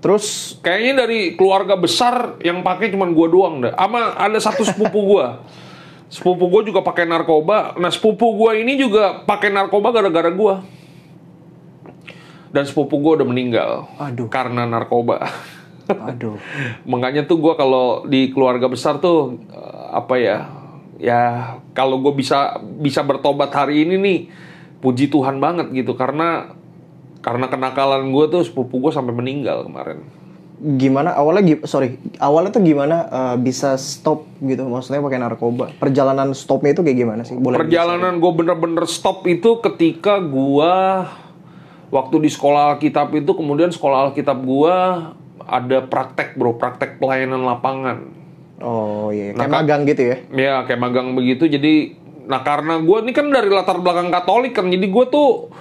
Terus 0.01 0.57
Kayaknya 0.67 1.07
dari 1.07 1.21
keluarga 1.39 1.79
besar 1.79 2.43
yang 2.43 2.67
pakai 2.67 2.91
cuman 2.91 3.15
gue 3.15 3.27
doang 3.31 3.55
deh. 3.63 3.71
Ama 3.71 4.19
ada 4.19 4.35
satu 4.43 4.67
sepupu 4.67 5.15
gue. 5.15 5.27
Sepupu 6.11 6.51
gue 6.51 6.75
juga 6.75 6.83
pakai 6.83 7.07
narkoba. 7.07 7.79
Nah 7.79 7.91
sepupu 7.91 8.35
gue 8.35 8.67
ini 8.67 8.75
juga 8.75 9.23
pakai 9.23 9.55
narkoba 9.55 9.95
gara-gara 9.95 10.27
gue. 10.27 10.55
Dan 12.51 12.67
sepupu 12.67 12.99
gue 12.99 13.23
udah 13.23 13.29
meninggal 13.29 13.71
Aduh. 14.03 14.27
karena 14.27 14.67
narkoba. 14.67 15.23
aduh. 15.87 16.35
Makanya 16.91 17.23
tuh 17.31 17.39
gue 17.39 17.55
kalau 17.55 18.03
di 18.11 18.35
keluarga 18.35 18.67
besar 18.67 18.99
tuh 18.99 19.39
eh, 19.51 19.87
apa 19.95 20.15
ya? 20.19 20.39
Ya 20.99 21.23
kalau 21.77 22.03
gue 22.03 22.11
bisa 22.11 22.59
bisa 22.81 23.05
bertobat 23.07 23.55
hari 23.55 23.85
ini 23.85 23.95
nih, 24.01 24.19
puji 24.83 25.13
Tuhan 25.13 25.39
banget 25.39 25.71
gitu 25.71 25.95
karena 25.95 26.57
karena 27.27 27.51
kenakalan 27.51 28.15
gue 28.15 28.25
tuh 28.31 28.47
sepupu 28.47 28.79
gue 28.79 28.95
sampai 28.95 29.11
meninggal 29.11 29.67
kemarin. 29.67 30.07
Gimana 30.57 31.13
awalnya 31.13 31.67
sorry, 31.67 31.99
awalnya 32.17 32.49
tuh 32.49 32.63
gimana 32.63 32.97
eh, 33.05 33.37
bisa 33.37 33.75
stop 33.75 34.31
gitu? 34.39 34.63
Maksudnya 34.63 35.03
pakai 35.03 35.19
narkoba. 35.19 35.75
Perjalanan 35.75 36.31
stopnya 36.33 36.71
itu 36.71 36.81
kayak 36.81 36.97
gimana 36.97 37.27
sih? 37.27 37.35
Boleh 37.35 37.59
Perjalanan 37.59 38.17
gue 38.17 38.33
bener-bener 38.33 38.87
stop 38.87 39.27
itu 39.27 39.59
ketika 39.59 40.17
gue 40.17 40.73
waktu 41.87 42.17
di 42.19 42.31
sekolah 42.31 42.73
Alkitab 42.73 43.11
itu 43.13 43.31
kemudian 43.31 43.69
sekolah 43.69 44.09
Alkitab 44.09 44.39
gue 44.39 44.75
ada 45.43 45.79
praktek 45.83 46.35
bro, 46.35 46.55
praktek 46.55 46.97
pelayanan 46.97 47.43
lapangan. 47.43 47.99
Oh 48.57 49.11
iya, 49.11 49.31
Nah, 49.31 49.45
kayak 49.45 49.51
Kak- 49.51 49.59
magang 49.61 49.83
gitu 49.85 50.03
ya. 50.03 50.17
Ya 50.31 50.55
kayak 50.65 50.81
magang 50.81 51.13
begitu 51.13 51.45
jadi 51.45 51.75
nah 52.27 52.43
karena 52.43 52.79
gue 52.79 52.99
ini 53.03 53.13
kan 53.13 53.31
dari 53.31 53.47
latar 53.47 53.79
belakang 53.79 54.11
Katolik 54.11 54.51
kan 54.51 54.67
jadi 54.67 54.83
gue 54.83 55.05
tuh 55.07 55.53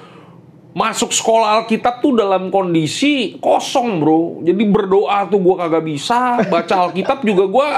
masuk 0.75 1.15
sekolah 1.15 1.63
Alkitab 1.63 2.03
tuh 2.03 2.20
dalam 2.20 2.51
kondisi 2.51 3.39
kosong 3.39 4.03
bro. 4.03 4.44
Jadi 4.44 4.63
berdoa 4.67 5.24
tuh 5.32 5.39
gue 5.39 5.55
kagak 5.55 5.88
bisa 5.88 6.44
baca 6.51 6.75
Alkitab 6.86 7.24
juga 7.24 7.48
gue 7.48 7.70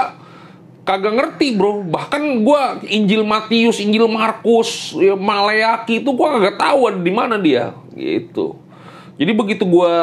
kagak 0.82 1.14
ngerti 1.14 1.54
bro. 1.54 1.86
Bahkan 1.86 2.42
gue 2.42 2.62
Injil 2.90 3.22
Matius 3.22 3.78
Injil 3.78 4.10
Markus 4.10 4.98
ya, 4.98 5.14
Maleaki 5.14 6.02
itu 6.02 6.10
gue 6.10 6.26
kagak 6.26 6.58
tahu 6.58 6.90
di 6.98 7.12
mana 7.14 7.38
dia 7.38 7.70
gitu. 7.94 8.58
Jadi 9.14 9.30
begitu 9.30 9.62
gue 9.62 9.94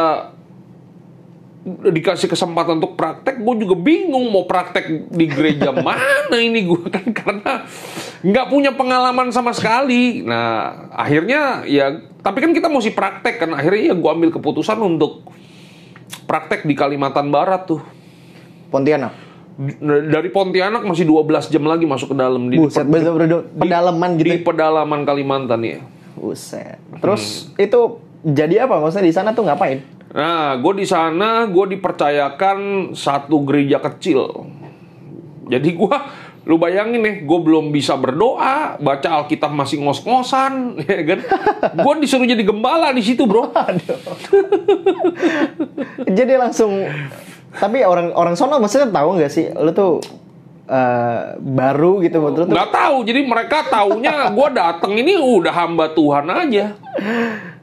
dikasih 1.66 2.30
kesempatan 2.30 2.78
untuk 2.78 2.94
praktek, 2.94 3.42
gue 3.42 3.56
juga 3.58 3.74
bingung 3.74 4.30
mau 4.30 4.46
praktek 4.46 5.10
di 5.10 5.26
gereja 5.26 5.74
mana 5.82 6.38
ini 6.38 6.62
gue 6.62 6.86
kan 6.86 7.10
karena 7.10 7.66
nggak 8.22 8.48
punya 8.48 8.72
pengalaman 8.72 9.34
sama 9.34 9.50
sekali. 9.50 10.22
Nah 10.22 10.90
akhirnya 10.94 11.66
ya, 11.66 11.90
tapi 12.22 12.40
kan 12.40 12.54
kita 12.54 12.70
mesti 12.70 12.94
praktek 12.94 13.42
kan. 13.42 13.50
Akhirnya 13.52 13.92
ya 13.92 13.96
gue 13.98 14.12
ambil 14.12 14.30
keputusan 14.30 14.78
untuk 14.78 15.26
praktek 16.26 16.64
di 16.64 16.78
Kalimantan 16.78 17.34
Barat 17.34 17.66
tuh. 17.66 17.82
Pontianak. 18.70 19.14
D- 19.56 19.80
Dari 20.12 20.30
Pontianak 20.30 20.84
masih 20.84 21.08
12 21.08 21.50
jam 21.50 21.64
lagi 21.64 21.88
masuk 21.88 22.14
ke 22.14 22.18
dalam 22.18 22.46
di, 22.46 22.60
Buset, 22.60 22.86
bener 22.86 23.50
pedalaman 23.56 24.20
gitu. 24.20 24.26
di 24.28 24.38
pedalaman 24.38 25.02
Kalimantan 25.02 25.66
ya. 25.66 25.80
Buset. 26.14 26.78
Terus 27.02 27.50
itu 27.56 27.80
jadi 28.22 28.70
apa? 28.70 28.78
Maksudnya 28.78 29.08
di 29.08 29.16
sana 29.16 29.34
tuh 29.34 29.50
ngapain? 29.50 29.95
Nah, 30.16 30.56
gue 30.56 30.74
di 30.80 30.88
sana 30.88 31.44
gue 31.44 31.76
dipercayakan 31.76 32.92
satu 32.96 33.44
gereja 33.44 33.84
kecil. 33.84 34.48
Jadi 35.52 35.76
gue, 35.76 35.98
lu 36.48 36.56
bayangin 36.56 37.04
nih, 37.04 37.16
gue 37.28 37.40
belum 37.44 37.76
bisa 37.76 38.00
berdoa, 38.00 38.80
baca 38.80 39.22
Alkitab 39.22 39.52
masih 39.52 39.84
ngos-ngosan, 39.84 40.74
ya 40.88 41.04
kan? 41.04 41.20
gue 41.76 41.94
disuruh 42.00 42.24
jadi 42.24 42.48
gembala 42.48 42.96
di 42.96 43.04
situ, 43.04 43.28
bro. 43.28 43.52
Jadi 46.08 46.34
langsung 46.40 46.88
tapi 47.56 47.88
orang 47.88 48.12
orang 48.12 48.36
sono 48.36 48.60
maksudnya 48.60 48.92
tahu 48.92 49.16
nggak 49.16 49.32
sih 49.32 49.48
lu 49.56 49.72
tuh 49.72 50.04
eh, 50.68 51.40
baru 51.40 52.04
gitu 52.04 52.20
menurut 52.20 52.52
Nggak 52.52 52.72
tahu, 52.72 52.96
jadi 53.08 53.20
mereka 53.24 53.58
taunya 53.68 54.28
gue 54.32 54.48
dateng 54.52 54.94
ini 54.96 55.16
udah 55.16 55.54
hamba 55.56 55.92
Tuhan 55.96 56.26
aja. 56.28 56.76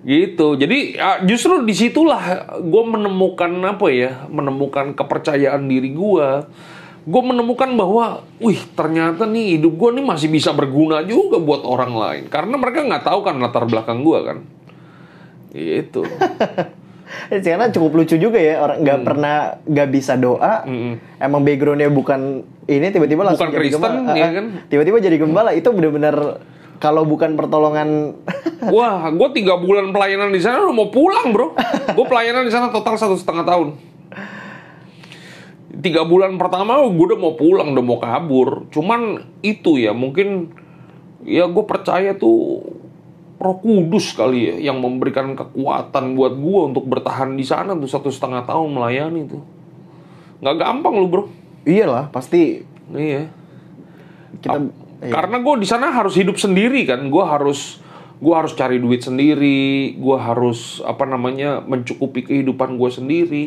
Gitu. 0.02 0.47
Jadi 0.54 0.99
ya, 0.99 1.23
justru 1.23 1.62
di 1.62 1.73
situlah 1.73 2.23
gue 2.59 2.82
menemukan 2.85 3.50
apa 3.64 3.87
ya, 3.88 4.26
menemukan 4.26 4.92
kepercayaan 4.92 5.66
diri 5.66 5.90
gue 5.90 6.28
gue 7.02 7.18
menemukan 7.18 7.66
bahwa, 7.75 8.23
wih 8.38 8.62
ternyata 8.78 9.26
nih 9.26 9.59
hidup 9.59 9.75
gue 9.75 9.90
nih 9.99 10.06
masih 10.06 10.30
bisa 10.30 10.54
berguna 10.54 11.02
juga 11.02 11.42
buat 11.42 11.66
orang 11.66 11.90
lain. 11.90 12.23
Karena 12.30 12.54
mereka 12.54 12.87
nggak 12.87 13.02
tahu 13.02 13.26
kan 13.26 13.42
latar 13.42 13.66
belakang 13.66 14.02
gue 14.02 14.18
kan. 14.23 14.38
Itu. 15.50 16.02
Eh, 17.28 17.44
Karena 17.44 17.68
cukup 17.68 17.92
lucu 17.92 18.16
juga 18.16 18.40
ya 18.40 18.64
orang 18.64 18.80
nggak 18.80 18.99
Hmm. 18.99 19.04
pernah 19.04 19.35
nggak 19.68 19.88
bisa 19.92 20.16
doa. 20.16 20.64
Emang 21.21 21.44
backgroundnya 21.44 21.92
bukan 21.92 22.40
ini 22.64 22.88
tiba-tiba 22.88 23.21
langsung 23.21 23.52
Bukan 23.52 23.52
jadi 23.52 23.68
Kristen, 23.68 23.85
gembala. 23.85 24.16
ya 24.16 24.28
kan? 24.32 24.44
Tiba-tiba 24.73 24.97
jadi 24.97 25.16
gembala 25.21 25.50
itu 25.52 25.68
bener-bener 25.68 26.16
kalau 26.82 27.06
bukan 27.06 27.38
pertolongan 27.38 28.18
Wah, 28.74 29.10
gue 29.10 29.28
tiga 29.34 29.58
bulan 29.58 29.90
pelayanan 29.90 30.30
di 30.30 30.38
sana 30.38 30.62
udah 30.62 30.76
mau 30.76 30.86
pulang 30.86 31.34
bro. 31.34 31.50
Gue 31.98 32.06
pelayanan 32.06 32.46
di 32.46 32.52
sana 32.54 32.70
total 32.70 32.94
satu 32.94 33.18
setengah 33.18 33.42
tahun. 33.42 33.74
Tiga 35.82 36.06
bulan 36.06 36.38
pertama 36.38 36.78
gue 36.86 36.94
udah 37.10 37.18
mau 37.18 37.34
pulang, 37.34 37.74
udah 37.74 37.82
mau 37.82 37.98
kabur. 37.98 38.70
Cuman 38.70 39.18
itu 39.42 39.82
ya 39.82 39.90
mungkin 39.90 40.54
ya 41.26 41.50
gue 41.50 41.64
percaya 41.66 42.14
tuh 42.14 42.62
Roh 43.42 43.58
Kudus 43.58 44.14
kali 44.14 44.54
ya 44.54 44.70
yang 44.70 44.78
memberikan 44.78 45.34
kekuatan 45.34 46.14
buat 46.14 46.38
gue 46.38 46.60
untuk 46.70 46.86
bertahan 46.86 47.34
di 47.34 47.42
sana 47.42 47.74
tuh 47.74 47.90
satu 47.90 48.14
setengah 48.14 48.46
tahun 48.46 48.70
melayani 48.70 49.26
tuh. 49.26 49.42
Nggak 50.38 50.56
gampang 50.62 50.94
lu 51.02 51.10
bro. 51.10 51.24
iyalah 51.66 52.10
pasti 52.14 52.62
Iya. 52.94 53.30
kita 54.38 54.58
iya. 55.02 55.12
Karena 55.12 55.42
gue 55.42 55.54
di 55.59 55.68
sana 55.68 55.90
harus 55.90 56.14
hidup 56.14 56.38
sendiri 56.38 56.87
kan, 56.87 57.11
gue 57.11 57.25
harus 57.26 57.82
gue 58.23 58.35
harus 58.35 58.54
cari 58.54 58.78
duit 58.78 59.02
sendiri, 59.02 59.99
gue 59.99 60.18
harus 60.18 60.78
apa 60.87 61.02
namanya 61.02 61.59
mencukupi 61.66 62.23
kehidupan 62.23 62.78
gue 62.78 62.90
sendiri. 62.90 63.44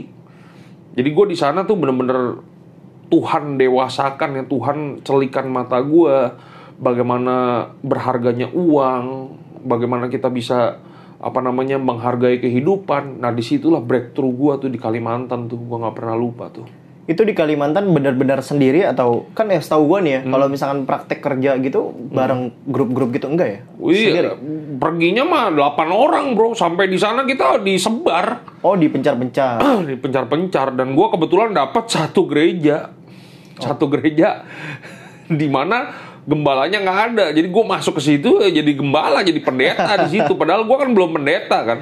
Jadi 0.95 1.09
gue 1.11 1.25
di 1.31 1.37
sana 1.39 1.63
tuh 1.63 1.79
bener-bener 1.79 2.43
Tuhan 3.07 3.55
dewasakan 3.55 4.29
ya, 4.35 4.43
Tuhan 4.43 4.77
celikan 5.07 5.47
mata 5.47 5.79
gue, 5.79 6.15
bagaimana 6.75 7.67
berharganya 7.79 8.51
uang, 8.51 9.05
bagaimana 9.63 10.11
kita 10.11 10.27
bisa 10.27 10.83
apa 11.23 11.39
namanya 11.39 11.79
menghargai 11.79 12.43
kehidupan. 12.43 13.23
Nah 13.23 13.31
di 13.31 13.43
situlah 13.43 13.79
breakthrough 13.79 14.35
gue 14.35 14.53
tuh 14.67 14.69
di 14.71 14.79
Kalimantan 14.79 15.47
tuh, 15.47 15.55
gue 15.55 15.77
nggak 15.79 15.95
pernah 15.95 16.19
lupa 16.19 16.51
tuh. 16.51 16.67
Itu 17.05 17.21
di 17.21 17.37
Kalimantan 17.37 17.85
benar-benar 17.93 18.41
sendiri 18.41 18.81
atau 18.81 19.29
kan 19.37 19.45
ya 19.45 19.61
setahu 19.61 19.85
gua 19.85 19.99
nih 20.01 20.13
ya 20.17 20.21
Hmm. 20.25 20.33
kalau 20.33 20.45
misalkan 20.49 20.79
praktek 20.89 21.21
kerja 21.21 21.53
gitu 21.61 21.93
bareng 21.93 22.49
grup-grup 22.65 23.13
gitu 23.13 23.29
enggak 23.29 23.47
ya? 23.47 23.59
Wih, 23.77 24.09
perginya 24.81 25.21
mah 25.21 25.45
8 25.53 25.93
orang 25.93 26.33
bro, 26.33 26.57
sampai 26.57 26.89
di 26.89 26.97
sana 26.97 27.21
kita 27.29 27.61
disebar. 27.61 28.57
Oh 28.65 28.73
di 28.73 28.89
pencar-pencar. 28.89 29.61
di 29.89 29.93
pencar-pencar 30.01 30.73
dan 30.73 30.97
gua 30.97 31.13
kebetulan 31.13 31.53
dapat 31.53 31.85
satu 31.85 32.25
gereja. 32.25 32.89
Satu 33.61 33.85
gereja 33.85 34.41
di 35.29 35.45
mana 35.45 35.93
gembalanya 36.25 36.81
nggak 36.81 36.99
ada. 37.13 37.25
Jadi 37.29 37.47
gua 37.53 37.77
masuk 37.77 38.01
ke 38.01 38.17
situ 38.17 38.33
jadi 38.49 38.71
gembala 38.73 39.21
jadi 39.21 39.37
pendeta 39.45 40.09
di 40.09 40.17
situ. 40.17 40.33
Padahal 40.41 40.65
gua 40.65 40.81
kan 40.81 40.89
belum 40.89 41.21
pendeta 41.21 41.61
kan 41.61 41.79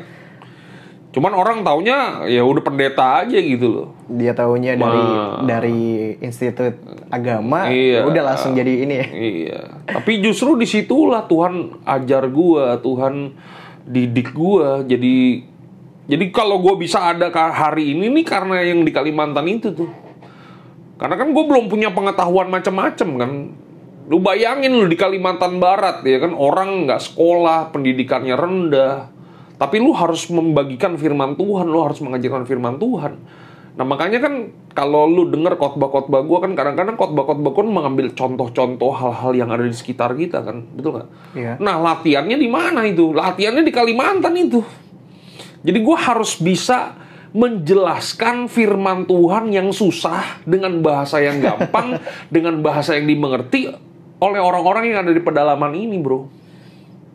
cuman 1.14 1.32
orang 1.32 1.62
taunya 1.62 2.26
ya 2.26 2.42
udah 2.42 2.60
pendeta 2.60 3.22
aja 3.22 3.38
gitu 3.38 3.68
loh 3.70 3.88
Dia 4.10 4.34
tahunya 4.34 4.76
dari 4.76 4.98
Ma- 5.06 5.46
dari 5.46 5.82
institut 6.20 6.74
agama, 7.08 7.70
Iya. 7.70 8.10
udah 8.10 8.24
langsung 8.34 8.58
jadi 8.58 8.74
ini 8.82 8.94
ya. 8.98 9.08
Iya. 9.08 9.60
Tapi 9.86 10.26
justru 10.26 10.58
di 10.58 10.66
situlah 10.66 11.30
Tuhan 11.30 11.86
ajar 11.86 12.26
gua, 12.34 12.82
Tuhan 12.82 13.38
didik 13.86 14.34
gua. 14.34 14.82
Jadi 14.82 15.46
jadi 16.10 16.26
kalau 16.34 16.58
gua 16.58 16.74
bisa 16.76 17.14
ada 17.14 17.30
hari 17.30 17.94
ini 17.94 18.10
nih 18.10 18.26
karena 18.26 18.66
yang 18.66 18.82
di 18.82 18.90
Kalimantan 18.90 19.46
itu 19.46 19.70
tuh. 19.70 19.90
Karena 20.98 21.14
kan 21.14 21.30
gue 21.30 21.44
belum 21.44 21.68
punya 21.68 21.90
pengetahuan 21.90 22.50
macam-macam 22.50 23.10
kan. 23.18 23.32
Lu 24.10 24.18
bayangin 24.18 24.74
lu 24.74 24.90
di 24.90 24.98
Kalimantan 24.98 25.58
Barat 25.58 26.02
ya 26.02 26.18
kan 26.18 26.34
orang 26.34 26.90
nggak 26.90 27.02
sekolah, 27.02 27.70
pendidikannya 27.70 28.34
rendah. 28.34 29.13
Tapi 29.64 29.80
lu 29.80 29.96
harus 29.96 30.28
membagikan 30.28 31.00
firman 31.00 31.40
Tuhan, 31.40 31.72
lu 31.72 31.80
harus 31.80 32.04
mengajarkan 32.04 32.44
firman 32.44 32.76
Tuhan. 32.76 33.16
Nah 33.80 33.86
makanya 33.88 34.20
kan 34.20 34.52
kalau 34.76 35.08
lu 35.08 35.32
denger 35.32 35.56
khotbah-khotbah 35.56 36.20
gue 36.28 36.38
kan 36.44 36.52
kadang-kadang 36.52 37.00
khotbah-khotbah 37.00 37.52
gue 37.56 37.64
mengambil 37.64 38.12
contoh-contoh 38.12 38.92
hal-hal 38.92 39.32
yang 39.32 39.50
ada 39.56 39.64
di 39.64 39.72
sekitar 39.72 40.20
kita 40.20 40.44
kan, 40.44 40.68
betul 40.76 41.00
nggak? 41.00 41.10
Iya. 41.40 41.54
Nah 41.64 41.80
latihannya 41.80 42.36
di 42.36 42.50
mana 42.52 42.84
itu? 42.84 43.16
Latihannya 43.16 43.64
di 43.64 43.72
Kalimantan 43.72 44.36
itu. 44.36 44.60
Jadi 45.64 45.80
gue 45.80 45.98
harus 45.98 46.36
bisa 46.44 47.00
menjelaskan 47.32 48.52
firman 48.52 49.08
Tuhan 49.08 49.48
yang 49.48 49.72
susah 49.72 50.44
dengan 50.44 50.84
bahasa 50.84 51.24
yang 51.24 51.40
gampang, 51.40 52.04
dengan 52.36 52.60
bahasa 52.60 53.00
yang 53.00 53.08
dimengerti 53.08 53.72
oleh 54.20 54.44
orang-orang 54.44 54.92
yang 54.92 55.08
ada 55.08 55.16
di 55.16 55.24
pedalaman 55.24 55.72
ini, 55.72 56.04
bro. 56.04 56.43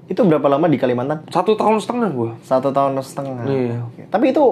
Itu 0.08 0.24
berapa 0.24 0.48
lama 0.48 0.66
di 0.66 0.80
Kalimantan? 0.80 1.28
Satu 1.28 1.52
tahun 1.52 1.84
setengah 1.84 2.08
gue. 2.10 2.30
Satu 2.40 2.72
tahun 2.72 2.96
setengah. 3.04 3.44
Iya. 3.44 3.76
Oke. 3.84 4.02
Tapi 4.08 4.24
itu, 4.32 4.44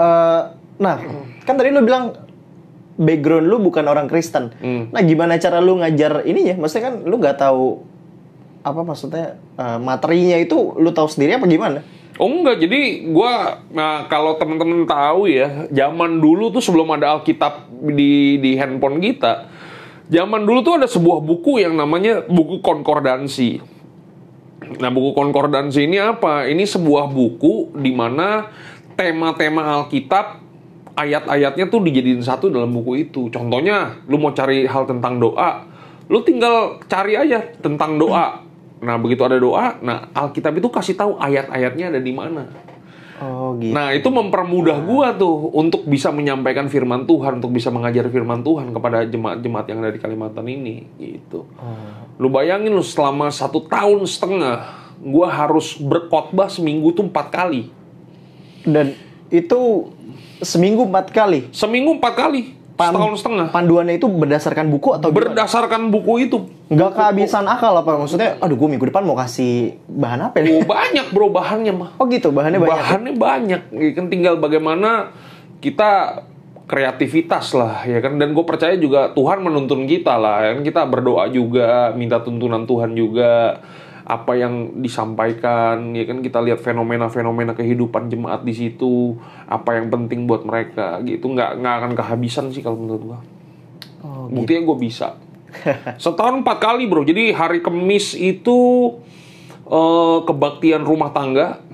eh, 0.00 0.40
nah 0.80 0.96
kan 1.44 1.54
tadi 1.60 1.68
lu 1.68 1.84
bilang 1.84 2.16
background 2.96 3.46
lu 3.46 3.60
bukan 3.60 3.84
orang 3.84 4.08
Kristen. 4.08 4.56
Hmm. 4.64 4.88
Nah 4.88 5.02
gimana 5.04 5.36
cara 5.36 5.60
lu 5.60 5.76
ngajar 5.76 6.24
ini 6.24 6.50
ya? 6.50 6.54
Maksudnya 6.56 6.84
kan 6.88 6.94
lu 7.04 7.20
nggak 7.20 7.36
tahu 7.36 7.84
apa 8.64 8.80
maksudnya 8.80 9.36
eh, 9.60 9.78
materinya 9.78 10.40
itu 10.40 10.72
lu 10.80 10.88
tahu 10.90 11.06
sendiri 11.06 11.36
apa 11.36 11.44
gimana? 11.44 11.84
Oh 12.14 12.30
enggak, 12.30 12.62
jadi 12.62 13.10
gua 13.10 13.58
nah 13.74 14.06
kalau 14.06 14.38
teman-teman 14.38 14.86
tahu 14.86 15.26
ya, 15.26 15.66
zaman 15.66 16.22
dulu 16.22 16.54
tuh 16.54 16.62
sebelum 16.62 16.86
ada 16.94 17.18
Alkitab 17.18 17.66
di 17.90 18.38
di 18.38 18.54
handphone 18.54 19.02
kita, 19.02 19.50
zaman 20.06 20.46
dulu 20.46 20.62
tuh 20.62 20.74
ada 20.78 20.86
sebuah 20.86 21.18
buku 21.18 21.58
yang 21.58 21.74
namanya 21.74 22.22
buku 22.22 22.62
konkordansi. 22.62 23.73
Nah, 24.80 24.90
buku 24.90 25.12
konkordansi 25.12 25.86
ini 25.86 26.00
apa? 26.00 26.48
Ini 26.48 26.64
sebuah 26.64 27.10
buku 27.10 27.76
di 27.78 27.92
mana 27.92 28.48
tema-tema 28.94 29.82
Alkitab 29.82 30.40
ayat-ayatnya 30.94 31.66
tuh 31.68 31.82
dijadiin 31.82 32.22
satu 32.22 32.48
dalam 32.48 32.70
buku 32.70 33.08
itu. 33.08 33.28
Contohnya, 33.28 33.98
lu 34.06 34.16
mau 34.16 34.32
cari 34.32 34.64
hal 34.64 34.86
tentang 34.86 35.18
doa, 35.18 35.66
lu 36.06 36.22
tinggal 36.22 36.80
cari 36.86 37.18
aja 37.18 37.42
tentang 37.60 37.98
doa. 37.98 38.42
Nah, 38.84 38.96
begitu 39.00 39.24
ada 39.24 39.40
doa, 39.40 39.80
nah 39.80 40.12
Alkitab 40.12 40.60
itu 40.60 40.68
kasih 40.68 40.92
tahu 40.92 41.16
ayat-ayatnya 41.16 41.88
ada 41.94 42.00
di 42.04 42.12
mana. 42.12 42.44
Oh 43.22 43.54
gitu. 43.62 43.70
Nah, 43.70 43.94
itu 43.94 44.10
mempermudah 44.10 44.82
gua 44.82 45.14
tuh 45.14 45.54
untuk 45.54 45.86
bisa 45.86 46.10
menyampaikan 46.10 46.66
firman 46.66 47.06
Tuhan, 47.06 47.38
untuk 47.38 47.54
bisa 47.54 47.70
mengajar 47.70 48.10
firman 48.10 48.42
Tuhan 48.42 48.74
kepada 48.74 49.06
jemaat-jemaat 49.06 49.66
yang 49.70 49.78
ada 49.86 49.94
di 49.94 50.00
Kalimantan 50.02 50.46
ini, 50.50 50.82
gitu. 50.98 51.46
Lu 52.18 52.26
bayangin 52.26 52.74
lu 52.74 52.82
selama 52.82 53.30
satu 53.30 53.62
tahun 53.70 54.02
setengah, 54.02 54.90
gua 54.98 55.30
harus 55.30 55.78
berkhotbah 55.78 56.50
seminggu 56.50 56.90
tuh 56.90 57.06
empat 57.06 57.30
kali. 57.30 57.70
Dan 58.66 58.98
itu 59.30 59.92
seminggu 60.42 60.82
empat 60.82 61.14
kali. 61.14 61.52
Seminggu 61.54 61.94
empat 61.94 62.18
kali, 62.18 62.58
Pan- 62.74 62.90
setahun 62.90 63.14
setengah. 63.22 63.46
Panduannya 63.54 63.94
itu 64.02 64.10
berdasarkan 64.10 64.66
buku 64.66 64.98
atau 64.98 65.14
gimana? 65.14 65.30
Berdasarkan 65.30 65.94
buku 65.94 66.26
itu. 66.26 66.42
Nggak 66.74 66.90
kehabisan 66.98 67.46
akal 67.46 67.70
apa 67.70 67.94
maksudnya? 67.94 68.34
Aduh, 68.42 68.58
gue 68.58 68.68
minggu 68.74 68.90
depan 68.90 69.06
mau 69.06 69.14
kasih 69.14 69.78
bahan 69.86 70.30
apa 70.30 70.42
ya? 70.42 70.58
Oh, 70.58 70.66
banyak 70.66 71.06
bro 71.14 71.30
bahannya 71.30 71.70
mah. 71.70 71.90
Oh 72.02 72.10
gitu, 72.10 72.34
bahannya 72.34 72.58
banyak. 72.58 72.74
Bahannya 72.74 73.12
banyak. 73.14 73.62
Ya 73.70 73.90
kan 73.94 74.10
tinggal 74.10 74.42
bagaimana 74.42 75.14
kita 75.62 76.22
kreativitas 76.64 77.52
lah 77.52 77.84
ya 77.84 78.00
kan 78.00 78.16
dan 78.16 78.32
gue 78.32 78.44
percaya 78.44 78.72
juga 78.80 79.12
Tuhan 79.12 79.44
menuntun 79.44 79.84
kita 79.84 80.16
lah 80.16 80.48
ya 80.48 80.50
kan 80.56 80.62
kita 80.64 80.82
berdoa 80.88 81.28
juga 81.28 81.92
minta 81.92 82.24
tuntunan 82.24 82.64
Tuhan 82.64 82.96
juga 82.96 83.60
apa 84.04 84.36
yang 84.36 84.84
disampaikan 84.84 85.96
ya 85.96 86.04
kan 86.04 86.20
kita 86.20 86.44
lihat 86.44 86.60
fenomena-fenomena 86.60 87.56
kehidupan 87.56 88.12
jemaat 88.12 88.44
di 88.44 88.52
situ 88.52 89.16
apa 89.48 89.80
yang 89.80 89.88
penting 89.88 90.28
buat 90.28 90.44
mereka 90.44 91.00
gitu. 91.08 91.32
Nggak 91.32 91.64
nggak 91.64 91.74
akan 91.80 91.92
kehabisan 91.96 92.52
sih 92.52 92.60
kalau 92.60 92.76
menurut 92.76 93.02
gua. 93.02 93.18
Oh, 94.04 94.28
buktinya 94.28 94.68
gue 94.68 94.76
bisa. 94.76 95.16
Setahun 96.04 96.44
empat 96.44 96.60
kali 96.60 96.84
bro. 96.84 97.00
Jadi 97.08 97.32
hari 97.32 97.64
Kamis 97.64 98.12
itu 98.12 98.92
eh, 99.64 100.18
kebaktian 100.28 100.84
rumah 100.84 101.08
tangga. 101.08 101.64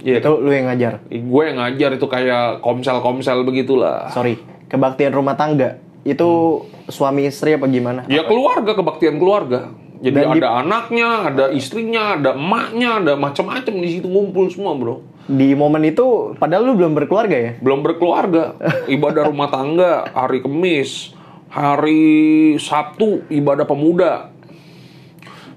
Ya 0.00 0.16
itu 0.16 0.32
lu 0.40 0.48
yang 0.48 0.72
ngajar. 0.72 1.04
gue 1.04 1.42
yang 1.44 1.60
ngajar. 1.60 2.00
Itu 2.00 2.08
kayak 2.08 2.64
komsel-komsel 2.64 3.44
begitulah. 3.44 4.08
Sorry, 4.08 4.40
kebaktian 4.72 5.12
rumah 5.12 5.36
tangga. 5.36 5.84
Itu 6.00 6.62
suami 6.88 7.28
istri 7.28 7.52
apa 7.52 7.68
gimana? 7.68 8.08
ya 8.08 8.24
keluarga. 8.24 8.72
Kebaktian 8.72 9.20
keluarga 9.20 9.68
jadi 9.96 10.16
Dan 10.16 10.26
di- 10.36 10.40
ada 10.40 10.48
anaknya 10.60 11.08
ada 11.32 11.44
istrinya 11.50 12.20
ada 12.20 12.36
emaknya 12.36 13.00
ada 13.00 13.12
macam-macam 13.16 13.74
di 13.80 13.88
situ 13.88 14.06
ngumpul 14.06 14.46
semua 14.52 14.76
bro. 14.76 15.00
Di 15.26 15.56
momen 15.58 15.82
itu 15.82 16.36
padahal 16.36 16.70
lu 16.70 16.74
belum 16.78 16.94
berkeluarga 16.94 17.36
ya? 17.36 17.52
belum 17.58 17.80
berkeluarga. 17.82 18.54
Ibadah 18.94 19.26
rumah 19.26 19.48
tangga 19.48 20.06
hari 20.12 20.44
Kamis 20.44 21.16
hari 21.48 22.54
Sabtu 22.60 23.24
ibadah 23.32 23.64
pemuda. 23.64 24.28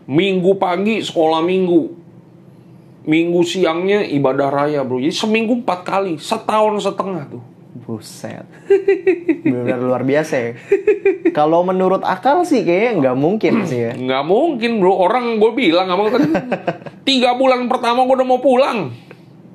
Minggu 0.10 0.58
pagi 0.58 1.04
sekolah 1.04 1.44
minggu. 1.44 2.00
Minggu 3.06 3.42
siangnya 3.44 4.06
ibadah 4.08 4.50
raya 4.50 4.82
bro. 4.82 4.98
Jadi 4.98 5.14
seminggu 5.14 5.60
empat 5.62 5.86
kali 5.86 6.18
setahun 6.18 6.82
setengah 6.82 7.24
tuh 7.28 7.44
Buset. 7.90 8.46
Benar 9.42 9.82
luar 9.82 10.06
biasa 10.06 10.34
ya. 10.38 10.52
Kalau 11.32 11.66
menurut 11.66 12.06
akal 12.06 12.46
sih 12.46 12.62
kayaknya 12.62 12.92
nggak 13.02 13.18
mungkin 13.18 13.66
sih 13.66 13.80
ya. 13.82 13.92
Nggak 13.92 14.24
mungkin 14.24 14.78
bro, 14.78 14.94
orang 14.94 15.42
gue 15.42 15.52
bilang 15.52 15.90
sama 15.90 16.06
kan 16.08 16.24
tiga 17.02 17.34
bulan 17.34 17.66
pertama 17.66 18.06
gue 18.06 18.14
udah 18.14 18.28
mau 18.28 18.38
pulang. 18.38 18.94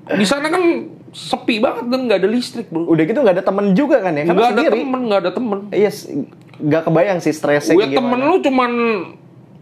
Di 0.05 0.27
sana 0.27 0.51
kan 0.51 0.91
sepi 1.09 1.63
banget 1.63 1.87
dan 1.87 2.11
nggak 2.11 2.19
ada 2.19 2.29
listrik 2.29 2.67
bro. 2.67 2.83
Udah 2.85 3.07
gitu 3.07 3.23
nggak 3.23 3.39
ada 3.39 3.45
temen 3.45 3.71
juga 3.73 4.03
kan 4.03 4.13
ya? 4.13 4.27
Karena 4.27 4.35
Nggak 4.35 4.43
ada 4.45 4.59
sendiri. 4.59 4.75
temen, 4.77 5.01
nggak 5.05 5.21
ada 5.21 5.31
temen. 5.31 5.59
Iya, 5.71 5.91
s- 5.95 6.11
nggak 6.57 6.83
kebayang 6.85 7.19
sih 7.21 7.31
stresnya 7.31 7.73
Gue 7.73 7.87
temen 7.89 8.19
lu 8.21 8.37
cuman 8.41 8.71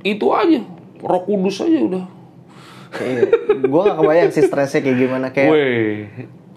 itu 0.00 0.26
aja, 0.28 0.64
roh 0.98 1.22
kudus 1.22 1.60
aja 1.60 1.76
udah. 1.78 2.04
Iya. 2.94 3.20
Gue 3.62 3.80
nggak 3.84 3.98
kebayang 3.98 4.30
sih 4.30 4.42
stresnya 4.42 4.80
kayak 4.80 4.96
gimana. 4.98 5.26
Kayak 5.28 5.50
Weh, 5.50 6.08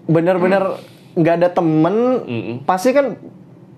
bener-bener 0.05 0.79
nggak 1.15 1.35
ada 1.41 1.49
temen. 1.51 1.95
Pasti 2.67 2.91
kan 2.91 3.15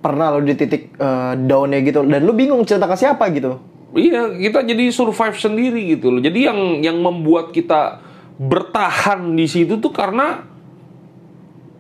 pernah 0.02 0.34
lo 0.34 0.42
di 0.42 0.54
titik 0.58 0.98
eh, 0.98 1.34
downnya 1.46 1.80
gitu. 1.86 2.04
Dan 2.04 2.22
lu 2.26 2.34
bingung 2.34 2.66
cerita 2.66 2.90
ke 2.90 2.98
siapa 2.98 3.30
gitu. 3.34 3.58
Iya, 3.96 4.36
kita 4.36 4.68
jadi 4.68 4.92
survive 4.92 5.38
sendiri 5.40 5.82
gitu 5.98 6.12
loh. 6.12 6.22
Jadi 6.22 6.40
yang 6.44 6.60
yang 6.84 6.98
membuat 7.00 7.56
kita 7.56 8.04
bertahan 8.38 9.34
di 9.34 9.50
situ 9.50 9.82
tuh 9.82 9.90
karena 9.90 10.46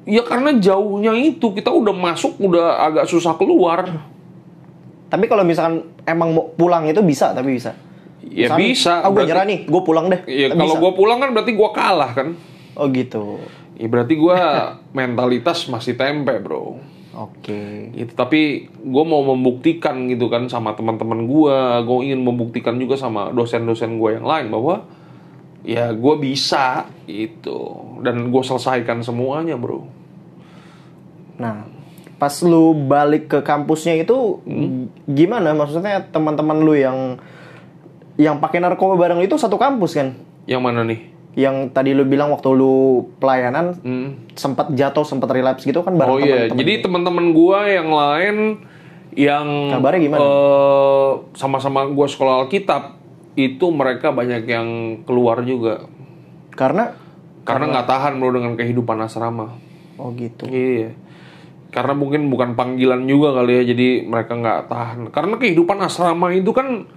ya 0.08 0.24
karena 0.26 0.56
jauhnya 0.58 1.14
itu 1.14 1.54
kita 1.54 1.70
udah 1.70 1.94
masuk 1.94 2.40
udah 2.40 2.88
agak 2.90 3.06
susah 3.12 3.36
keluar. 3.36 3.86
Tapi 5.08 5.26
kalau 5.28 5.44
misalkan 5.44 5.88
emang 6.04 6.36
mau 6.36 6.46
pulang 6.52 6.84
itu 6.88 7.00
bisa, 7.04 7.32
tapi 7.32 7.56
bisa. 7.56 7.76
Ya 8.28 8.52
Misalkan, 8.52 8.60
bisa. 8.60 8.94
Ah, 9.04 9.12
gue 9.12 9.24
nyerah 9.24 9.46
nih, 9.48 9.60
gue 9.64 9.82
pulang 9.84 10.06
deh. 10.12 10.22
Ya, 10.28 10.52
kalau 10.52 10.76
gue 10.84 10.92
pulang 10.96 11.20
kan 11.24 11.32
berarti 11.32 11.52
gue 11.56 11.70
kalah 11.72 12.12
kan. 12.12 12.28
Oh 12.76 12.92
gitu. 12.92 13.40
Ya 13.76 13.88
berarti 13.92 14.16
gue 14.16 14.38
mentalitas 14.98 15.68
masih 15.68 16.00
tempe 16.00 16.40
bro. 16.40 16.80
Oke. 17.18 17.92
Gitu. 17.98 18.14
Tapi 18.14 18.70
gue 18.70 19.04
mau 19.04 19.26
membuktikan 19.26 20.06
gitu 20.08 20.30
kan 20.30 20.46
sama 20.48 20.78
teman-teman 20.78 21.26
gue. 21.26 21.58
Gue 21.84 21.98
ingin 22.08 22.22
membuktikan 22.22 22.78
juga 22.78 22.96
sama 22.96 23.34
dosen-dosen 23.34 23.98
gue 23.98 24.22
yang 24.22 24.28
lain 24.28 24.48
bahwa 24.54 24.86
ya 25.66 25.90
gue 25.90 26.16
bisa 26.22 26.86
gitu. 27.10 27.98
Dan 28.06 28.30
gue 28.30 28.44
selesaikan 28.46 29.02
semuanya 29.02 29.58
bro. 29.58 29.90
Nah, 31.42 31.66
pas 32.22 32.34
lu 32.46 32.74
balik 32.86 33.34
ke 33.34 33.40
kampusnya 33.42 33.98
itu 33.98 34.42
gimana? 35.10 35.58
Maksudnya 35.58 36.06
teman-teman 36.14 36.62
lu 36.62 36.78
yang 36.78 37.18
yang 38.18 38.42
pakai 38.42 38.62
narkoba 38.62 38.98
bareng 38.98 39.22
itu 39.26 39.38
satu 39.38 39.58
kampus 39.58 39.98
kan? 39.98 40.14
Yang 40.50 40.62
mana 40.62 40.82
nih? 40.86 41.17
Yang 41.38 41.70
tadi 41.70 41.94
lu 41.94 42.02
bilang 42.02 42.34
waktu 42.34 42.50
lu 42.50 42.76
pelayanan 43.16 43.78
Hmm. 43.78 44.10
sempat 44.34 44.74
jatuh, 44.74 45.06
sempat 45.06 45.30
relapse 45.30 45.64
gitu 45.64 45.80
kan 45.80 45.94
bareng 45.94 46.10
Oh 46.10 46.18
iya, 46.18 46.50
teman-teman. 46.50 46.58
jadi 46.58 46.74
teman-teman 46.82 47.26
gue 47.30 47.60
yang 47.68 47.90
lain 47.90 48.36
yang 49.14 49.48
Kabarnya 49.72 50.02
gimana? 50.04 50.20
eh, 50.20 51.10
sama-sama 51.34 51.86
gue 51.86 52.08
sekolah 52.08 52.42
Alkitab 52.44 52.98
itu 53.34 53.66
mereka 53.70 54.10
banyak 54.10 54.44
yang 54.44 54.68
keluar 55.04 55.42
juga 55.42 55.86
Karena 56.52 56.98
karena 57.42 57.70
nggak 57.72 57.86
tahan 57.88 58.18
bro 58.18 58.34
dengan 58.34 58.54
kehidupan 58.54 58.98
asrama. 59.00 59.54
oh 59.96 60.10
gitu. 60.14 60.46
Iya. 60.46 60.98
Karena 61.70 61.94
mungkin 61.94 62.28
bukan 62.28 62.54
panggilan 62.54 63.06
juga 63.06 63.36
kali 63.36 63.52
ya, 63.56 63.64
jadi 63.68 63.88
mereka 64.04 64.34
nggak 64.34 64.60
tahan. 64.68 65.00
Karena 65.08 65.36
kehidupan 65.36 65.78
asrama 65.80 66.32
itu 66.32 66.50
kan 66.50 66.90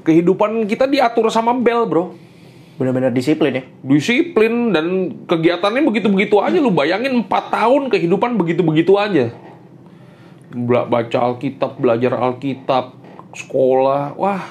kehidupan 0.00 0.64
kita 0.64 0.86
diatur 0.86 1.28
sama 1.28 1.52
bel, 1.52 1.84
bro. 1.84 2.14
Benar-benar 2.82 3.14
disiplin 3.14 3.52
ya. 3.54 3.62
Disiplin 3.86 4.74
dan 4.74 4.86
kegiatannya 5.30 5.86
begitu-begitu 5.86 6.42
aja. 6.42 6.58
Lu 6.58 6.74
bayangin 6.74 7.14
4 7.22 7.30
tahun 7.30 7.82
kehidupan 7.94 8.34
begitu-begitu 8.34 8.98
aja. 8.98 9.30
Bela- 10.50 10.90
Baca 10.90 11.18
Alkitab, 11.30 11.78
belajar 11.78 12.18
Alkitab, 12.18 12.98
sekolah, 13.38 14.18
wah. 14.18 14.42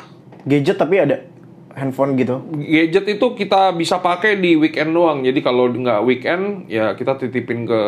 Gadget 0.48 0.80
tapi 0.80 0.96
ada 0.98 1.28
handphone 1.76 2.16
gitu. 2.16 2.40
Gadget 2.56 3.20
itu 3.20 3.26
kita 3.36 3.76
bisa 3.76 4.00
pakai 4.00 4.40
di 4.40 4.56
weekend 4.56 4.96
doang. 4.96 5.22
Jadi 5.28 5.44
kalau 5.44 5.68
nggak 5.68 6.02
weekend, 6.08 6.72
ya 6.72 6.96
kita 6.96 7.20
titipin 7.20 7.68
ke 7.68 7.82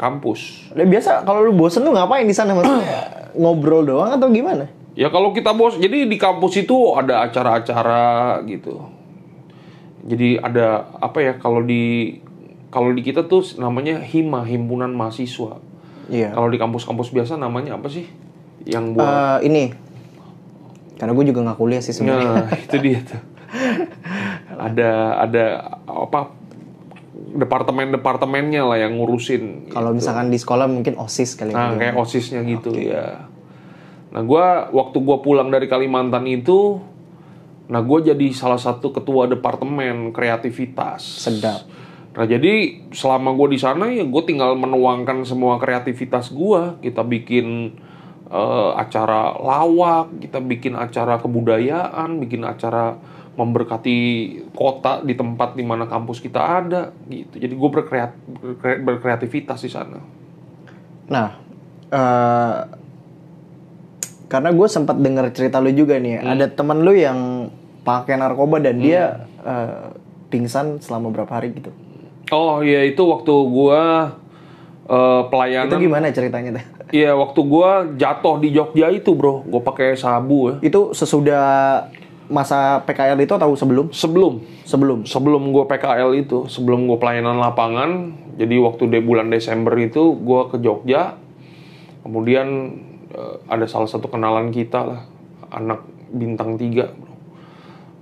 kampus. 0.00 0.70
Biasa 0.72 1.26
kalau 1.26 1.44
lu 1.44 1.52
bosen 1.52 1.84
lu 1.84 1.92
ngapain 1.92 2.24
di 2.24 2.32
sana 2.32 2.54
maksudnya? 2.54 2.86
Ngobrol 3.42 3.84
doang 3.84 4.14
atau 4.14 4.30
gimana? 4.30 4.70
Ya 4.92 5.08
kalau 5.08 5.32
kita 5.32 5.56
bos, 5.56 5.80
jadi 5.80 6.04
di 6.04 6.16
kampus 6.20 6.52
itu 6.60 6.76
ada 6.92 7.24
acara-acara 7.24 8.40
gitu. 8.44 8.76
Jadi 10.02 10.34
ada 10.36 10.90
apa 10.98 11.18
ya 11.22 11.32
kalau 11.38 11.62
di 11.62 12.18
kalau 12.68 12.90
di 12.90 13.04
kita 13.04 13.24
tuh 13.24 13.44
namanya 13.56 14.00
hima 14.02 14.42
himpunan 14.42 14.90
mahasiswa. 14.90 15.60
Iya. 16.10 16.34
Kalau 16.34 16.48
di 16.50 16.58
kampus-kampus 16.58 17.14
biasa 17.14 17.38
namanya 17.38 17.78
apa 17.78 17.86
sih? 17.86 18.08
Yang 18.66 18.98
buat 18.98 19.06
Eh, 19.06 19.38
ini 19.46 19.64
karena 20.98 21.18
gue 21.18 21.24
juga 21.34 21.40
nggak 21.42 21.58
kuliah 21.58 21.82
sih 21.82 21.90
sebenarnya. 21.90 22.46
Nah, 22.46 22.48
itu 22.66 22.76
dia 22.78 22.98
tuh. 23.02 23.22
ada 24.56 24.90
ada 25.18 25.44
apa 25.84 26.30
departemen-departemennya 27.32 28.62
lah 28.62 28.78
yang 28.78 28.98
ngurusin. 29.00 29.72
Kalau 29.72 29.90
misalkan 29.92 30.28
di 30.28 30.38
sekolah 30.38 30.68
mungkin 30.68 30.94
osis 31.00 31.34
kali 31.34 31.50
Nah, 31.50 31.74
ya. 31.74 31.78
kayak 31.80 31.94
OSISnya 31.96 32.40
gitu 32.44 32.70
ya. 32.76 33.26
Nah, 34.12 34.22
gua 34.22 34.68
waktu 34.70 35.00
gua 35.00 35.24
pulang 35.24 35.48
dari 35.48 35.66
Kalimantan 35.66 36.28
itu 36.28 36.78
nah 37.72 37.80
gua 37.80 38.04
jadi 38.04 38.28
salah 38.36 38.60
satu 38.60 38.92
ketua 38.92 39.24
departemen 39.32 40.12
kreativitas. 40.12 41.00
Sedap. 41.00 41.64
Nah, 42.12 42.28
jadi 42.28 42.84
selama 42.92 43.32
gue 43.32 43.56
di 43.56 43.58
sana 43.58 43.88
ya 43.88 44.04
gue 44.04 44.22
tinggal 44.28 44.52
menuangkan 44.52 45.24
semua 45.24 45.56
kreativitas 45.56 46.28
gua. 46.28 46.76
Kita 46.84 47.00
bikin 47.00 47.72
eh, 48.28 48.70
acara 48.76 49.32
lawak, 49.40 50.20
kita 50.20 50.44
bikin 50.44 50.76
acara 50.76 51.16
kebudayaan, 51.16 52.20
bikin 52.20 52.44
acara 52.44 53.00
memberkati 53.32 53.96
kota 54.52 55.00
di 55.00 55.16
tempat 55.16 55.56
di 55.56 55.64
mana 55.64 55.88
kampus 55.88 56.20
kita 56.20 56.36
ada 56.60 56.92
gitu. 57.08 57.40
Jadi 57.40 57.54
gue 57.56 57.70
berkreat, 57.80 58.12
berkre- 58.28 58.84
berkreativitas 58.84 59.64
di 59.64 59.72
sana. 59.72 59.96
Nah, 61.08 61.28
eh 61.88 62.56
karena 64.28 64.48
gue 64.48 64.68
sempat 64.68 64.96
dengar 64.96 65.28
cerita 65.32 65.60
lu 65.60 65.72
juga 65.72 65.96
nih, 66.00 66.20
Hmm. 66.20 66.32
ada 66.32 66.48
temen 66.48 66.84
lu 66.84 66.92
yang 66.92 67.48
pakai 67.82 68.14
narkoba 68.14 68.58
dan 68.58 68.78
dia 68.78 69.26
eh, 69.40 69.90
pingsan 70.28 70.78
selama 70.78 71.10
berapa 71.10 71.30
hari 71.30 71.52
gitu. 71.52 71.70
Oh 72.30 72.62
iya 72.62 72.82
itu 72.82 73.02
waktu 73.02 73.32
gua 73.46 74.14
Itu 74.82 75.28
pelayanan. 75.28 75.78
gimana 75.78 76.06
ceritanya 76.10 76.50
teh? 76.58 76.66
Iya 76.92 77.16
waktu 77.16 77.40
gua 77.42 77.88
jatuh 77.96 78.36
di 78.36 78.52
Jogja 78.52 78.88
itu 78.88 79.12
bro, 79.12 79.40
gua 79.42 79.60
pakai 79.60 79.96
sabu 79.96 80.52
ya. 80.52 80.54
Itu 80.60 80.92
sesudah 80.92 81.44
masa 82.28 82.80
PKL 82.84 83.16
itu 83.18 83.32
atau 83.32 83.52
sebelum? 83.52 83.88
Sebelum 83.92 84.40
Sebelum. 84.64 84.98
sebelum 85.04 85.42
gue 85.52 85.64
PKL 85.66 86.16
itu, 86.16 86.48
sebelum 86.48 86.88
gue 86.88 86.96
pelayanan 86.96 87.36
lapangan, 87.36 87.90
jadi 88.36 88.56
waktu 88.56 88.88
di 88.88 89.00
bulan 89.00 89.28
Desember 89.28 89.76
itu 89.76 90.16
gue 90.16 90.42
ke 90.48 90.56
Jogja, 90.56 91.20
kemudian 92.00 92.78
eh, 93.10 93.36
ada 93.46 93.68
salah 93.68 93.84
satu 93.84 94.08
kenalan 94.08 94.48
kita 94.48 94.80
lah, 94.80 95.00
anak 95.50 95.84
bintang 96.08 96.56
tiga. 96.56 96.88
bro. 96.88 97.11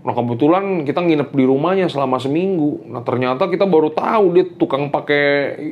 Nah 0.01 0.17
kebetulan 0.17 0.65
kita 0.83 1.01
nginep 1.01 1.29
di 1.29 1.45
rumahnya 1.45 1.87
selama 1.87 2.17
seminggu. 2.17 2.89
Nah 2.89 3.01
ternyata 3.01 3.45
kita 3.47 3.69
baru 3.69 3.93
tahu 3.93 4.33
dia 4.33 4.49
tukang 4.51 4.89
pakai 4.89 5.25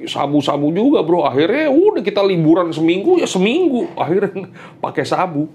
sabu-sabu 0.04 0.68
juga 0.68 1.00
bro. 1.00 1.24
Akhirnya 1.24 1.68
udah 1.68 2.04
kita 2.04 2.20
liburan 2.20 2.68
seminggu 2.68 3.16
ya 3.16 3.24
seminggu. 3.24 3.88
Akhirnya 3.96 4.52
pakai 4.78 5.04
sabu. 5.04 5.48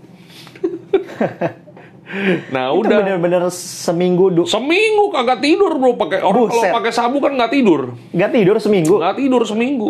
nah 2.53 2.69
Itu 2.69 2.81
udah. 2.81 2.97
bener-bener 2.99 3.43
seminggu 3.49 4.29
du- 4.29 4.45
Seminggu 4.45 5.09
kagak 5.09 5.39
tidur 5.39 5.73
bro 5.73 5.93
pakai 5.95 6.21
orang 6.21 6.45
kalau 6.45 6.62
Buset. 6.62 6.73
pakai 6.73 6.91
sabu 6.91 7.17
kan 7.17 7.33
nggak 7.33 7.51
tidur, 7.51 7.93
nggak 8.09 8.31
tidur 8.31 8.55
seminggu. 8.57 8.93
nggak 8.97 9.17
tidur 9.17 9.41
seminggu. 9.43 9.89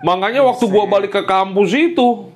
Makanya 0.00 0.44
waktu 0.44 0.64
gua 0.66 0.84
balik 0.84 1.12
ke 1.12 1.22
kampus 1.24 1.72
itu 1.72 2.28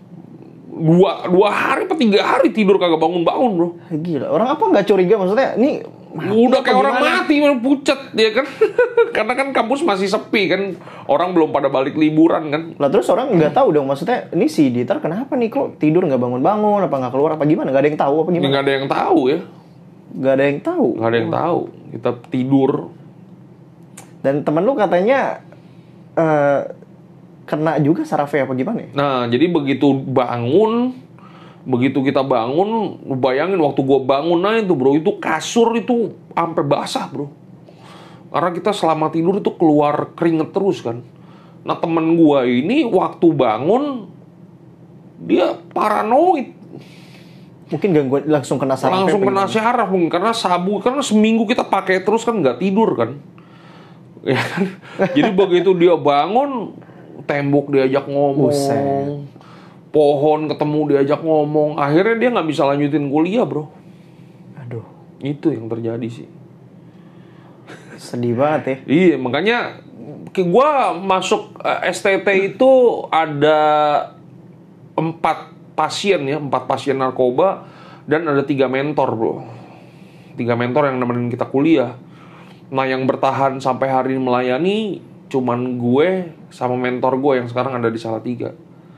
dua 0.69 1.25
dua 1.33 1.49
hari 1.49 1.89
atau 1.89 1.97
tiga 1.97 2.21
hari 2.21 2.53
tidur 2.53 2.77
kagak 2.77 3.01
bangun 3.01 3.25
bangun 3.25 3.51
bro. 3.57 3.69
Gila, 3.89 4.29
orang 4.29 4.49
apa 4.53 4.63
nggak 4.69 4.85
curiga 4.85 5.17
maksudnya? 5.17 5.57
Ini 5.57 5.71
mati 6.09 6.33
Udah 6.33 6.61
apa 6.61 6.67
kayak 6.69 6.79
orang 6.79 6.95
gimana? 7.01 7.17
mati 7.25 7.35
pucat 7.65 8.01
ya 8.13 8.31
kan. 8.37 8.47
Karena 9.17 9.33
kan 9.33 9.49
kampus 9.57 9.81
masih 9.83 10.09
sepi 10.13 10.43
kan, 10.49 10.61
orang 11.09 11.33
belum 11.33 11.51
pada 11.51 11.73
balik 11.73 11.97
liburan 11.97 12.53
kan. 12.53 12.63
Lah 12.77 12.89
terus 12.93 13.09
orang 13.09 13.33
nggak 13.33 13.57
tahu 13.57 13.73
dong 13.73 13.89
maksudnya 13.89 14.29
ini 14.37 14.47
si 14.47 14.69
Dieter 14.69 15.01
kenapa 15.01 15.35
nih 15.35 15.49
kok 15.49 15.81
tidur 15.81 16.05
nggak 16.05 16.21
bangun-bangun 16.21 16.85
apa 16.85 16.95
nggak 17.01 17.13
keluar 17.17 17.31
apa 17.41 17.45
gimana 17.49 17.73
nggak 17.73 17.83
ada 17.83 17.89
yang 17.89 18.01
tahu 18.01 18.15
apa 18.21 18.31
gimana 18.31 18.49
Nggak 18.53 18.63
ada 18.63 18.73
yang 18.77 18.87
tahu 18.89 19.21
ya, 19.29 19.39
nggak 20.09 20.33
ada 20.37 20.45
yang 20.45 20.61
tahu 20.61 20.87
nggak 21.01 21.09
ada 21.09 21.19
yang 21.19 21.33
tahu. 21.33 21.61
Kita 21.97 22.11
tidur. 22.29 22.73
dan 24.19 24.43
temen 24.43 24.67
lu 24.67 24.75
katanya 24.75 25.39
eh 26.19 26.61
kena 27.49 27.81
juga 27.81 28.05
sarafnya 28.05 28.45
apa 28.45 28.53
gimana 28.53 28.85
ya? 28.85 28.91
Nah, 28.93 29.19
jadi 29.33 29.49
begitu 29.49 29.89
bangun, 29.97 30.93
begitu 31.65 32.05
kita 32.05 32.21
bangun, 32.21 33.01
bayangin 33.17 33.57
waktu 33.65 33.81
gua 33.81 34.05
bangun 34.05 34.45
aja 34.45 34.69
tuh 34.69 34.77
bro, 34.77 34.93
itu 34.93 35.17
kasur 35.17 35.73
itu 35.73 36.13
sampai 36.37 36.63
basah 36.63 37.09
bro. 37.09 37.33
Karena 38.29 38.53
kita 38.53 38.77
selama 38.77 39.09
tidur 39.09 39.41
itu 39.41 39.49
keluar 39.57 40.13
keringet 40.13 40.53
terus 40.53 40.85
kan. 40.85 41.01
Nah 41.65 41.81
temen 41.81 42.15
gua 42.21 42.45
ini 42.45 42.85
waktu 42.85 43.27
bangun 43.33 44.13
dia 45.25 45.57
paranoid, 45.73 46.55
Mungkin 47.69 47.89
gangguan 47.93 48.25
langsung 48.25 48.57
kena 48.57 48.81
saraf. 48.81 49.05
langsung 49.05 49.21
kena 49.21 49.45
syaraf 49.45 49.93
mungkin 49.93 50.09
karena 50.09 50.33
sabu 50.33 50.81
karena 50.81 51.05
seminggu 51.05 51.45
kita 51.45 51.69
pakai 51.69 52.01
terus 52.01 52.25
kan 52.25 52.41
nggak 52.41 52.65
tidur 52.65 52.97
kan, 52.97 53.21
ya 54.25 54.41
kan. 54.41 54.65
Jadi 55.13 55.31
begitu 55.37 55.77
dia 55.77 55.93
bangun 55.93 56.73
tembok 57.29 57.77
diajak 57.77 58.09
ngomong, 58.09 58.49
Buset. 58.49 59.29
pohon 59.93 60.49
ketemu 60.49 60.81
diajak 60.97 61.21
ngomong, 61.21 61.77
akhirnya 61.77 62.17
dia 62.17 62.29
nggak 62.33 62.49
bisa 62.49 62.64
lanjutin 62.64 63.12
kuliah 63.12 63.45
bro. 63.45 63.69
Aduh, 64.59 64.85
Itu 65.21 65.53
yang 65.53 65.69
terjadi 65.69 66.09
sih. 66.09 66.29
sedih 67.99 68.38
banget 68.38 68.62
ya. 68.62 68.77
Iya, 68.87 69.14
makanya 69.19 69.59
ke 70.31 70.47
gua 70.47 70.95
masuk 70.95 71.59
eh, 71.61 71.91
STT 71.91 72.55
itu 72.55 72.71
ada 73.11 73.59
empat 74.95 75.51
pasien 75.75 76.23
ya, 76.25 76.38
empat 76.38 76.71
pasien 76.71 76.95
narkoba 76.95 77.67
dan 78.07 78.23
ada 78.25 78.47
tiga 78.47 78.71
mentor 78.71 79.09
bro. 79.19 79.35
Tiga 80.38 80.55
mentor 80.55 80.87
yang 80.88 81.03
nemenin 81.03 81.27
kita 81.27 81.51
kuliah. 81.51 81.99
Nah 82.71 82.87
yang 82.87 83.03
bertahan 83.03 83.59
sampai 83.59 83.91
hari 83.91 84.14
ini 84.14 84.23
melayani 84.23 84.79
cuman 85.29 85.77
gue 85.77 86.09
sama 86.49 86.75
mentor 86.75 87.17
gue 87.17 87.33
yang 87.37 87.47
sekarang 87.47 87.77
ada 87.77 87.88
di 87.88 87.97
Salatiga 87.97 88.53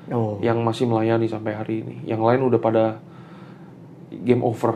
Oh, 0.06 0.38
yang 0.38 0.58
masih 0.60 0.86
melayani 0.86 1.26
sampai 1.26 1.54
hari 1.54 1.74
ini. 1.80 2.02
Yang 2.02 2.18
lain 2.18 2.40
udah 2.42 2.58
pada 2.58 2.84
game 4.10 4.42
over. 4.42 4.74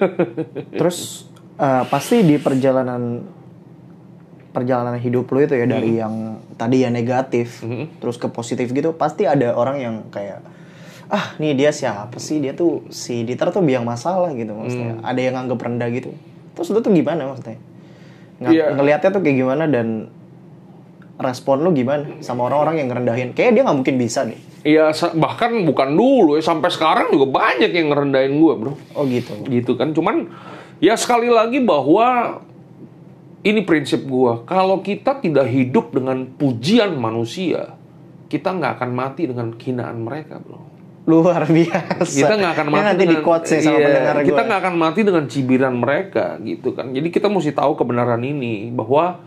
terus 0.80 1.28
eh, 1.54 1.84
pasti 1.84 2.24
di 2.24 2.36
perjalanan 2.36 3.20
perjalanan 4.48 4.96
hidup 4.96 5.26
lu 5.28 5.42
itu 5.42 5.52
ya 5.52 5.66
dari 5.66 5.98
yang 5.98 6.14
tadi 6.54 6.80
ya 6.80 6.88
negatif 6.88 7.60
Mhm. 7.60 7.98
terus 7.98 8.16
ke 8.16 8.30
positif 8.30 8.70
gitu 8.70 8.94
pasti 8.94 9.26
ada 9.26 9.52
orang 9.52 9.76
yang 9.76 9.94
kayak 10.08 10.40
ah 11.06 11.34
nih 11.36 11.52
dia 11.52 11.68
siapa 11.68 12.16
sih 12.16 12.38
dia 12.38 12.54
tuh 12.54 12.86
si 12.88 13.20
Dieter 13.20 13.50
tuh 13.50 13.60
biang 13.60 13.82
masalah 13.82 14.30
gitu 14.32 14.54
maksudnya 14.54 15.02
ada 15.02 15.18
yang 15.18 15.34
nganggep 15.34 15.58
rendah 15.58 15.88
gitu 15.90 16.14
terus 16.54 16.70
lu 16.70 16.80
tuh 16.80 16.88
gimana 16.88 17.26
maksudnya 17.26 17.58
Ng 18.34 18.48
Iya. 18.48 18.72
ngelihatnya 18.72 19.10
tuh 19.10 19.20
kayak 19.20 19.36
gimana 19.36 19.64
dan 19.66 20.08
respon 21.14 21.62
lu 21.62 21.70
gimana 21.70 22.18
sama 22.18 22.50
orang-orang 22.50 22.82
yang 22.82 22.88
ngerendahin 22.90 23.28
kayaknya 23.32 23.52
dia 23.54 23.62
nggak 23.66 23.78
mungkin 23.78 23.96
bisa 23.98 24.22
nih 24.26 24.54
Iya, 24.64 24.96
bahkan 25.20 25.52
bukan 25.68 25.92
dulu 25.92 26.40
ya, 26.40 26.42
sampai 26.42 26.72
sekarang 26.72 27.12
juga 27.12 27.28
banyak 27.28 27.68
yang 27.68 27.92
ngerendahin 27.92 28.40
gue, 28.40 28.52
bro. 28.56 28.72
oh 28.96 29.04
gitu 29.04 29.44
Gitu 29.44 29.76
kan, 29.76 29.92
cuman 29.92 30.32
ya 30.80 30.96
sekali 30.96 31.28
lagi 31.28 31.60
bahwa 31.60 32.40
ini 33.44 33.60
prinsip 33.60 34.08
gue, 34.08 34.32
kalau 34.48 34.80
kita 34.80 35.20
tidak 35.20 35.52
hidup 35.52 35.92
dengan 35.92 36.24
pujian 36.40 36.96
manusia, 36.96 37.76
kita 38.32 38.56
nggak 38.56 38.80
akan 38.80 38.90
mati 38.96 39.28
dengan 39.28 39.52
kehinaan 39.52 40.00
mereka, 40.00 40.40
bro. 40.40 40.64
luar 41.04 41.44
biasa 41.44 42.08
Kita 42.24 42.32
nggak 42.40 42.52
akan 42.56 42.68
mati 42.72 42.84
nanti 42.88 43.04
di 43.04 43.16
dengan 43.20 43.44
nih 43.44 43.60
sama 43.60 43.76
iya, 43.76 43.84
pendengar 43.84 44.14
kita 44.24 44.40
nggak 44.48 44.60
akan 44.64 44.74
mati 44.80 45.00
dengan 45.04 45.24
cibiran 45.28 45.74
mereka, 45.76 46.24
gitu 46.40 46.72
kan. 46.72 46.88
Jadi 46.88 47.08
kita 47.12 47.28
mesti 47.28 47.52
tahu 47.52 47.76
kebenaran 47.76 48.24
ini 48.24 48.72
bahwa 48.72 49.20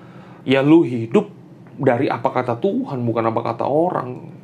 ya 0.50 0.66
lu 0.66 0.82
hidup 0.82 1.37
dari 1.78 2.10
apa 2.10 2.30
kata 2.34 2.58
Tuhan, 2.58 3.02
bukan 3.06 3.30
apa 3.30 3.42
kata 3.54 3.66
orang. 3.66 4.38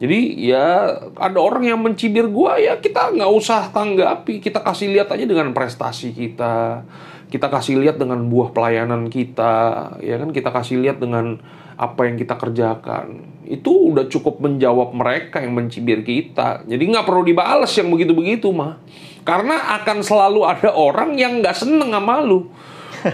Jadi 0.00 0.48
ya 0.48 0.96
ada 1.12 1.36
orang 1.36 1.68
yang 1.68 1.76
mencibir 1.84 2.24
gua 2.24 2.56
ya 2.56 2.80
kita 2.80 3.12
nggak 3.12 3.30
usah 3.36 3.68
tanggapi, 3.68 4.40
kita 4.40 4.64
kasih 4.64 4.96
lihat 4.96 5.12
aja 5.12 5.28
dengan 5.28 5.52
prestasi 5.52 6.16
kita, 6.16 6.88
kita 7.28 7.52
kasih 7.52 7.84
lihat 7.84 8.00
dengan 8.00 8.24
buah 8.32 8.56
pelayanan 8.56 9.12
kita, 9.12 9.54
ya 10.00 10.16
kan 10.16 10.32
kita 10.32 10.48
kasih 10.48 10.80
lihat 10.80 11.04
dengan 11.04 11.36
apa 11.76 12.08
yang 12.08 12.16
kita 12.16 12.32
kerjakan. 12.32 13.28
Itu 13.44 13.92
udah 13.92 14.08
cukup 14.08 14.40
menjawab 14.40 14.96
mereka 14.96 15.44
yang 15.44 15.52
mencibir 15.52 16.00
kita. 16.00 16.64
Jadi 16.64 16.80
nggak 16.80 17.04
perlu 17.04 17.20
dibales 17.20 17.72
yang 17.76 17.92
begitu-begitu 17.92 18.48
mah, 18.56 18.80
karena 19.28 19.80
akan 19.84 20.00
selalu 20.00 20.48
ada 20.48 20.72
orang 20.72 21.20
yang 21.20 21.44
nggak 21.44 21.60
seneng 21.60 21.92
sama 21.92 22.24
lu. 22.24 22.48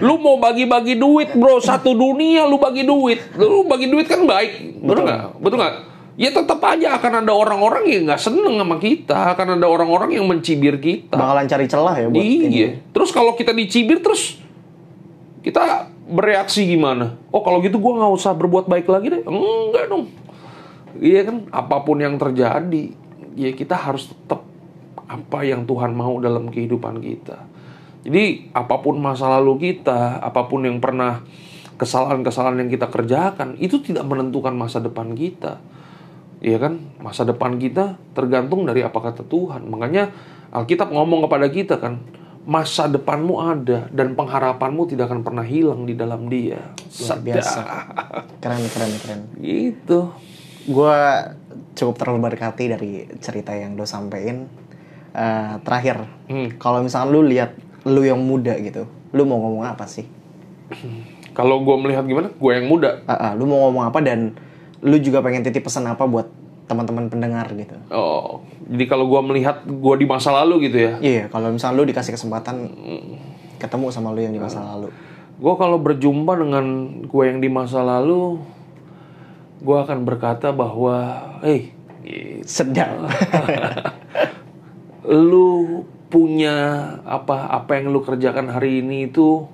Lu 0.03 0.18
mau 0.18 0.37
bagi-bagi 0.40 0.99
duit 0.99 1.35
bro 1.37 1.62
satu 1.62 1.94
dunia 1.94 2.46
lu 2.46 2.59
bagi 2.59 2.83
duit, 2.83 3.22
lu 3.38 3.66
bagi 3.66 3.87
duit 3.87 4.07
kan 4.11 4.25
baik, 4.27 4.83
betul 4.83 5.03
nggak? 5.07 5.20
Betul 5.38 5.59
nggak? 5.62 5.75
Ya 6.16 6.33
tetap 6.33 6.64
aja 6.64 6.96
akan 6.96 7.12
ada 7.22 7.33
orang-orang 7.37 7.85
yang 7.92 8.09
nggak 8.09 8.22
seneng 8.22 8.57
sama 8.57 8.81
kita, 8.81 9.37
akan 9.37 9.61
ada 9.61 9.66
orang-orang 9.68 10.16
yang 10.16 10.25
mencibir 10.25 10.81
kita. 10.81 11.12
bakalan 11.12 11.44
cari 11.44 11.66
celah 11.68 11.96
ya 12.01 12.07
buat 12.09 12.25
ini. 12.25 12.46
Iya. 12.49 12.68
Terus 12.90 13.11
kalau 13.12 13.37
kita 13.37 13.53
dicibir 13.53 14.01
terus 14.01 14.40
kita 15.44 15.92
bereaksi 16.09 16.64
gimana? 16.64 17.20
Oh 17.29 17.44
kalau 17.44 17.61
gitu 17.61 17.77
gua 17.77 18.01
nggak 18.01 18.12
usah 18.16 18.33
berbuat 18.33 18.64
baik 18.64 18.88
lagi 18.88 19.12
deh. 19.12 19.22
Enggak 19.29 19.92
dong. 19.92 20.09
Iya 20.96 21.29
kan, 21.29 21.37
apa 21.53 21.77
pun 21.85 22.01
yang 22.01 22.16
terjadi, 22.16 22.96
ya 23.37 23.51
kita 23.53 23.77
harus 23.77 24.09
tetap 24.09 24.40
apa 25.05 25.44
yang 25.44 25.68
Tuhan 25.68 25.92
mau 25.92 26.16
dalam 26.16 26.49
kehidupan 26.49 27.05
kita. 27.05 27.44
Jadi 28.07 28.55
apa 28.55 28.79
pun 28.79 29.03
masa 29.03 29.27
lalu 29.27 29.75
kita, 29.75 30.23
apa 30.23 30.47
pun 30.47 30.62
yang 30.62 30.79
pernah 30.79 31.27
kesalahan-kesalahan 31.75 32.62
yang 32.62 32.71
kita 32.71 32.87
kerjakan, 32.87 33.59
itu 33.59 33.83
tidak 33.83 34.07
menentukan 34.07 34.55
masa 34.55 34.79
depan 34.79 35.11
kita. 35.19 35.59
Iya 36.38 36.62
kan? 36.62 36.79
Masa 37.03 37.27
depan 37.27 37.59
kita 37.59 37.99
tergantung 38.14 38.62
dari 38.62 38.87
apa 38.87 38.95
kata 38.95 39.27
Tuhan. 39.27 39.66
Makanya 39.66 40.14
Alkitab 40.55 40.95
ngomong 40.95 41.27
kepada 41.27 41.51
kita 41.51 41.83
kan, 41.83 41.99
masa 42.47 42.87
depanmu 42.87 43.42
ada 43.42 43.90
dan 43.90 44.14
pengharapanmu 44.14 44.87
tidak 44.87 45.11
akan 45.11 45.27
pernah 45.27 45.42
hilang 45.42 45.83
di 45.83 45.99
dalam 45.99 46.31
Dia. 46.31 46.62
Luar 47.03 47.19
biasa. 47.19 47.61
Keren, 48.38 48.62
keren, 48.71 48.92
keren. 49.03 49.21
Gitu. 49.42 49.99
Gue 50.71 50.99
cukup 51.75 51.95
terberkati 51.99 52.64
dari 52.71 52.92
cerita 53.19 53.51
yang 53.51 53.75
lo 53.75 53.83
sampein. 53.83 54.47
Eh, 55.16 55.55
terakhir, 55.66 56.07
Hmm. 56.29 56.55
kalau 56.61 56.85
misalkan 56.85 57.09
lu 57.11 57.25
lihat 57.25 57.57
lu 57.87 58.03
yang 58.03 58.18
muda 58.18 58.59
gitu, 58.59 58.90
lu 59.14 59.22
mau 59.22 59.38
ngomong 59.38 59.62
apa 59.62 59.87
sih? 59.87 60.05
Kalau 61.37 61.62
gue 61.62 61.77
melihat 61.79 62.03
gimana, 62.03 62.35
gue 62.35 62.53
yang 62.53 62.66
muda. 62.66 63.07
Ah, 63.07 63.31
ah, 63.31 63.33
lu 63.38 63.46
mau 63.46 63.68
ngomong 63.68 63.87
apa 63.87 64.03
dan 64.03 64.35
lu 64.83 64.99
juga 64.99 65.22
pengen 65.22 65.46
titip 65.46 65.62
pesan 65.62 65.87
apa 65.87 66.03
buat 66.05 66.27
teman-teman 66.66 67.07
pendengar 67.07 67.46
gitu? 67.55 67.79
Oh, 67.94 68.42
jadi 68.66 68.85
kalau 68.90 69.07
gue 69.07 69.20
melihat 69.22 69.62
gue 69.62 69.94
di 69.96 70.07
masa 70.09 70.35
lalu 70.35 70.66
gitu 70.66 70.79
ya. 70.83 70.92
Iya, 70.99 71.25
kalau 71.31 71.55
misalkan 71.55 71.79
lu 71.79 71.87
dikasih 71.87 72.18
kesempatan 72.18 72.66
ketemu 73.62 73.94
sama 73.94 74.11
lu 74.11 74.20
yang 74.20 74.35
di 74.35 74.42
masa 74.42 74.61
lalu. 74.61 74.90
Gue 75.38 75.55
kalau 75.55 75.79
berjumpa 75.79 76.33
dengan 76.35 76.66
gue 77.07 77.22
yang 77.22 77.38
di 77.38 77.46
masa 77.46 77.87
lalu, 77.87 78.42
gue 79.62 79.77
akan 79.79 80.03
berkata 80.03 80.51
bahwa, 80.51 81.22
hey, 81.46 81.77
Sedap. 82.46 83.03
lu 85.07 85.83
punya 86.16 86.57
apa 87.05 87.52
apa 87.52 87.76
yang 87.76 87.92
lu 87.92 88.00
kerjakan 88.00 88.48
hari 88.48 88.81
ini 88.81 89.12
itu 89.12 89.44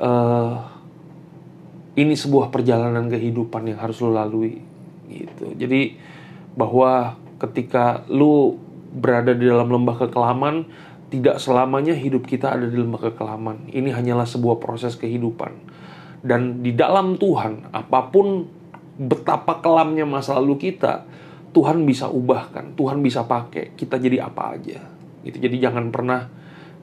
eh 0.00 0.56
ini 1.96 2.12
sebuah 2.16 2.48
perjalanan 2.48 3.08
kehidupan 3.12 3.68
yang 3.68 3.80
harus 3.84 4.00
lu 4.00 4.16
lalui 4.16 4.56
gitu. 5.12 5.52
Jadi 5.56 5.96
bahwa 6.56 7.20
ketika 7.36 8.04
lu 8.08 8.56
berada 8.96 9.36
di 9.36 9.44
dalam 9.44 9.68
lembah 9.68 10.08
kekelaman 10.08 10.64
tidak 11.12 11.36
selamanya 11.36 11.92
hidup 11.92 12.24
kita 12.24 12.56
ada 12.56 12.64
di 12.64 12.76
lembah 12.76 13.12
kekelaman. 13.12 13.68
Ini 13.72 13.92
hanyalah 13.92 14.24
sebuah 14.24 14.56
proses 14.56 14.96
kehidupan. 14.96 15.52
Dan 16.24 16.64
di 16.64 16.72
dalam 16.72 17.20
Tuhan 17.20 17.76
apa 17.76 18.08
pun 18.08 18.48
betapa 18.96 19.60
kelamnya 19.60 20.08
masa 20.08 20.40
lalu 20.40 20.72
kita 20.72 21.04
Tuhan 21.52 21.84
bisa 21.84 22.08
ubahkan 22.08 22.72
Tuhan 22.76 23.04
bisa 23.04 23.28
pakai 23.28 23.76
kita 23.76 24.00
jadi 24.00 24.24
apa 24.24 24.56
aja 24.56 24.95
gitu 25.26 25.42
jadi 25.42 25.70
jangan 25.70 25.90
pernah 25.90 26.30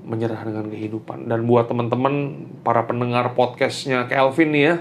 menyerah 0.03 0.43
dengan 0.43 0.67
kehidupan 0.67 1.31
dan 1.31 1.47
buat 1.47 1.71
teman-teman 1.71 2.45
para 2.61 2.83
pendengar 2.83 3.31
podcastnya 3.33 4.05
Kelvin 4.11 4.51
nih 4.51 4.63
ya 4.63 4.75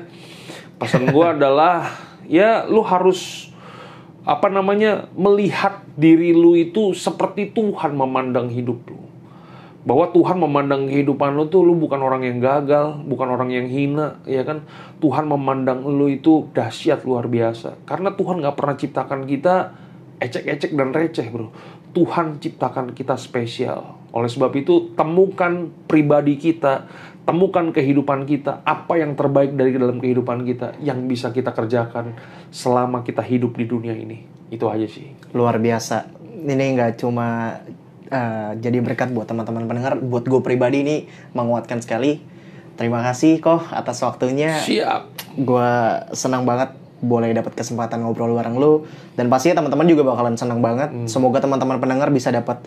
pesan 0.83 1.14
gue 1.14 1.27
adalah 1.38 1.87
ya 2.27 2.66
lu 2.66 2.83
harus 2.83 3.51
apa 4.22 4.51
namanya 4.51 5.11
melihat 5.14 5.83
diri 5.94 6.35
lu 6.35 6.59
itu 6.59 6.94
seperti 6.94 7.55
Tuhan 7.55 7.94
memandang 7.94 8.51
hidup 8.51 8.83
lu 8.90 9.03
bahwa 9.83 10.14
Tuhan 10.14 10.38
memandang 10.38 10.87
kehidupan 10.87 11.35
lu 11.35 11.51
tuh 11.51 11.66
lu 11.66 11.75
bukan 11.75 11.98
orang 11.98 12.22
yang 12.22 12.38
gagal, 12.38 13.03
bukan 13.03 13.35
orang 13.35 13.51
yang 13.51 13.66
hina, 13.66 14.22
ya 14.31 14.46
kan? 14.46 14.62
Tuhan 15.03 15.27
memandang 15.27 15.83
lu 15.83 16.07
itu 16.07 16.46
dahsyat 16.55 17.03
luar 17.03 17.27
biasa. 17.27 17.83
Karena 17.83 18.14
Tuhan 18.14 18.38
nggak 18.38 18.55
pernah 18.55 18.79
ciptakan 18.79 19.27
kita 19.27 19.55
ecek-ecek 20.22 20.79
dan 20.79 20.94
receh, 20.94 21.27
bro. 21.35 21.51
Tuhan 21.92 22.40
ciptakan 22.40 22.96
kita 22.96 23.20
spesial. 23.20 24.00
Oleh 24.12 24.28
sebab 24.28 24.52
itu, 24.57 24.92
temukan 24.96 25.68
pribadi 25.88 26.40
kita, 26.40 26.88
temukan 27.24 27.72
kehidupan 27.72 28.24
kita, 28.28 28.64
apa 28.64 29.00
yang 29.00 29.16
terbaik 29.16 29.57
dari 29.57 29.76
dalam 29.76 30.00
kehidupan 30.00 30.44
kita 30.44 30.76
yang 30.81 31.05
bisa 31.09 31.33
kita 31.33 31.52
kerjakan 31.52 32.16
selama 32.52 33.05
kita 33.05 33.20
hidup 33.24 33.57
di 33.57 33.64
dunia 33.68 33.96
ini. 33.96 34.24
Itu 34.52 34.68
aja 34.68 34.85
sih. 34.85 35.12
Luar 35.33 35.57
biasa. 35.61 36.09
Ini 36.42 36.76
nggak 36.76 37.00
cuma 37.00 37.61
uh, 38.11 38.50
jadi 38.59 38.83
berkat 38.83 39.14
buat 39.14 39.31
teman-teman 39.31 39.64
pendengar, 39.64 39.96
buat 40.02 40.26
gue 40.26 40.42
pribadi 40.44 40.85
ini 40.85 40.96
menguatkan 41.33 41.81
sekali. 41.81 42.20
Terima 42.76 43.05
kasih 43.05 43.38
kok 43.38 43.68
atas 43.68 44.00
waktunya. 44.02 44.59
Siap. 44.59 45.37
Gue 45.40 45.70
senang 46.16 46.48
banget 46.48 46.82
boleh 47.02 47.34
dapat 47.34 47.58
kesempatan 47.58 48.06
ngobrol 48.06 48.38
bareng 48.38 48.54
lu 48.54 48.86
dan 49.18 49.26
pastinya 49.26 49.58
teman-teman 49.60 49.90
juga 49.90 50.06
bakalan 50.06 50.38
senang 50.38 50.62
banget. 50.62 50.94
Semoga 51.10 51.42
teman-teman 51.42 51.82
pendengar 51.82 52.08
bisa 52.14 52.30
dapat 52.30 52.62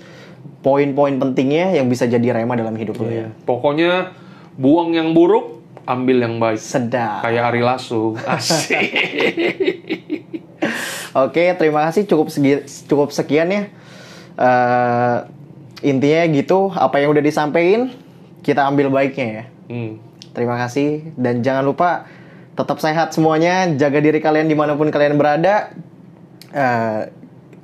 poin-poin 0.59 1.15
pentingnya 1.15 1.73
yang 1.73 1.87
bisa 1.87 2.03
jadi 2.05 2.35
rema 2.35 2.59
dalam 2.59 2.75
hidup 2.75 2.99
lu 2.99 3.07
ya. 3.07 3.31
Pokoknya 3.47 4.11
buang 4.59 4.91
yang 4.91 5.15
buruk, 5.15 5.63
ambil 5.87 6.27
yang 6.27 6.35
baik. 6.37 6.59
Sedap. 6.59 7.23
Kayak 7.23 7.55
Ari 7.55 7.61
Lasso. 7.63 8.19
Asik. 8.27 8.91
Oke, 11.15 11.55
terima 11.55 11.87
kasih 11.87 12.03
cukup 12.11 12.27
segi, 12.27 12.67
cukup 12.91 13.15
sekian 13.15 13.47
ya. 13.47 13.71
Eh, 14.35 15.17
intinya 15.87 16.27
gitu, 16.27 16.75
apa 16.75 16.99
yang 16.99 17.15
udah 17.15 17.23
disampaikan 17.23 17.95
kita 18.43 18.67
ambil 18.67 18.91
baiknya 18.91 19.27
ya. 19.31 19.43
Hmm. 19.71 19.91
Terima 20.35 20.59
kasih 20.59 21.15
dan 21.15 21.39
jangan 21.39 21.63
lupa 21.63 22.03
tetap 22.55 22.79
sehat 22.79 23.11
semuanya, 23.11 23.67
jaga 23.75 23.99
diri 23.99 24.23
kalian 24.23 24.47
di 24.47 24.55
mana 24.55 24.73
pun 24.79 24.87
kalian 24.87 25.19
berada. 25.19 25.75
Eh, 26.55 27.01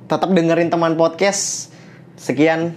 tetap 0.06 0.28
dengerin 0.28 0.68
teman 0.68 0.94
podcast. 1.00 1.72
Sekian 2.20 2.76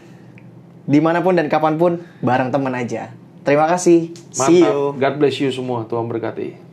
di 0.87 0.99
mana 1.03 1.21
pun 1.21 1.35
dan 1.37 1.51
kapan 1.51 1.75
pun 1.75 2.01
bareng 2.23 2.49
teman 2.49 2.73
aja. 2.73 3.11
Terima 3.45 3.69
kasih. 3.69 4.09
See 4.33 4.65
you. 4.65 4.97
Mantap. 4.97 5.01
God 5.05 5.15
bless 5.21 5.37
you 5.37 5.53
semua. 5.53 5.85
Tuhan 5.85 6.09
berkati. 6.09 6.64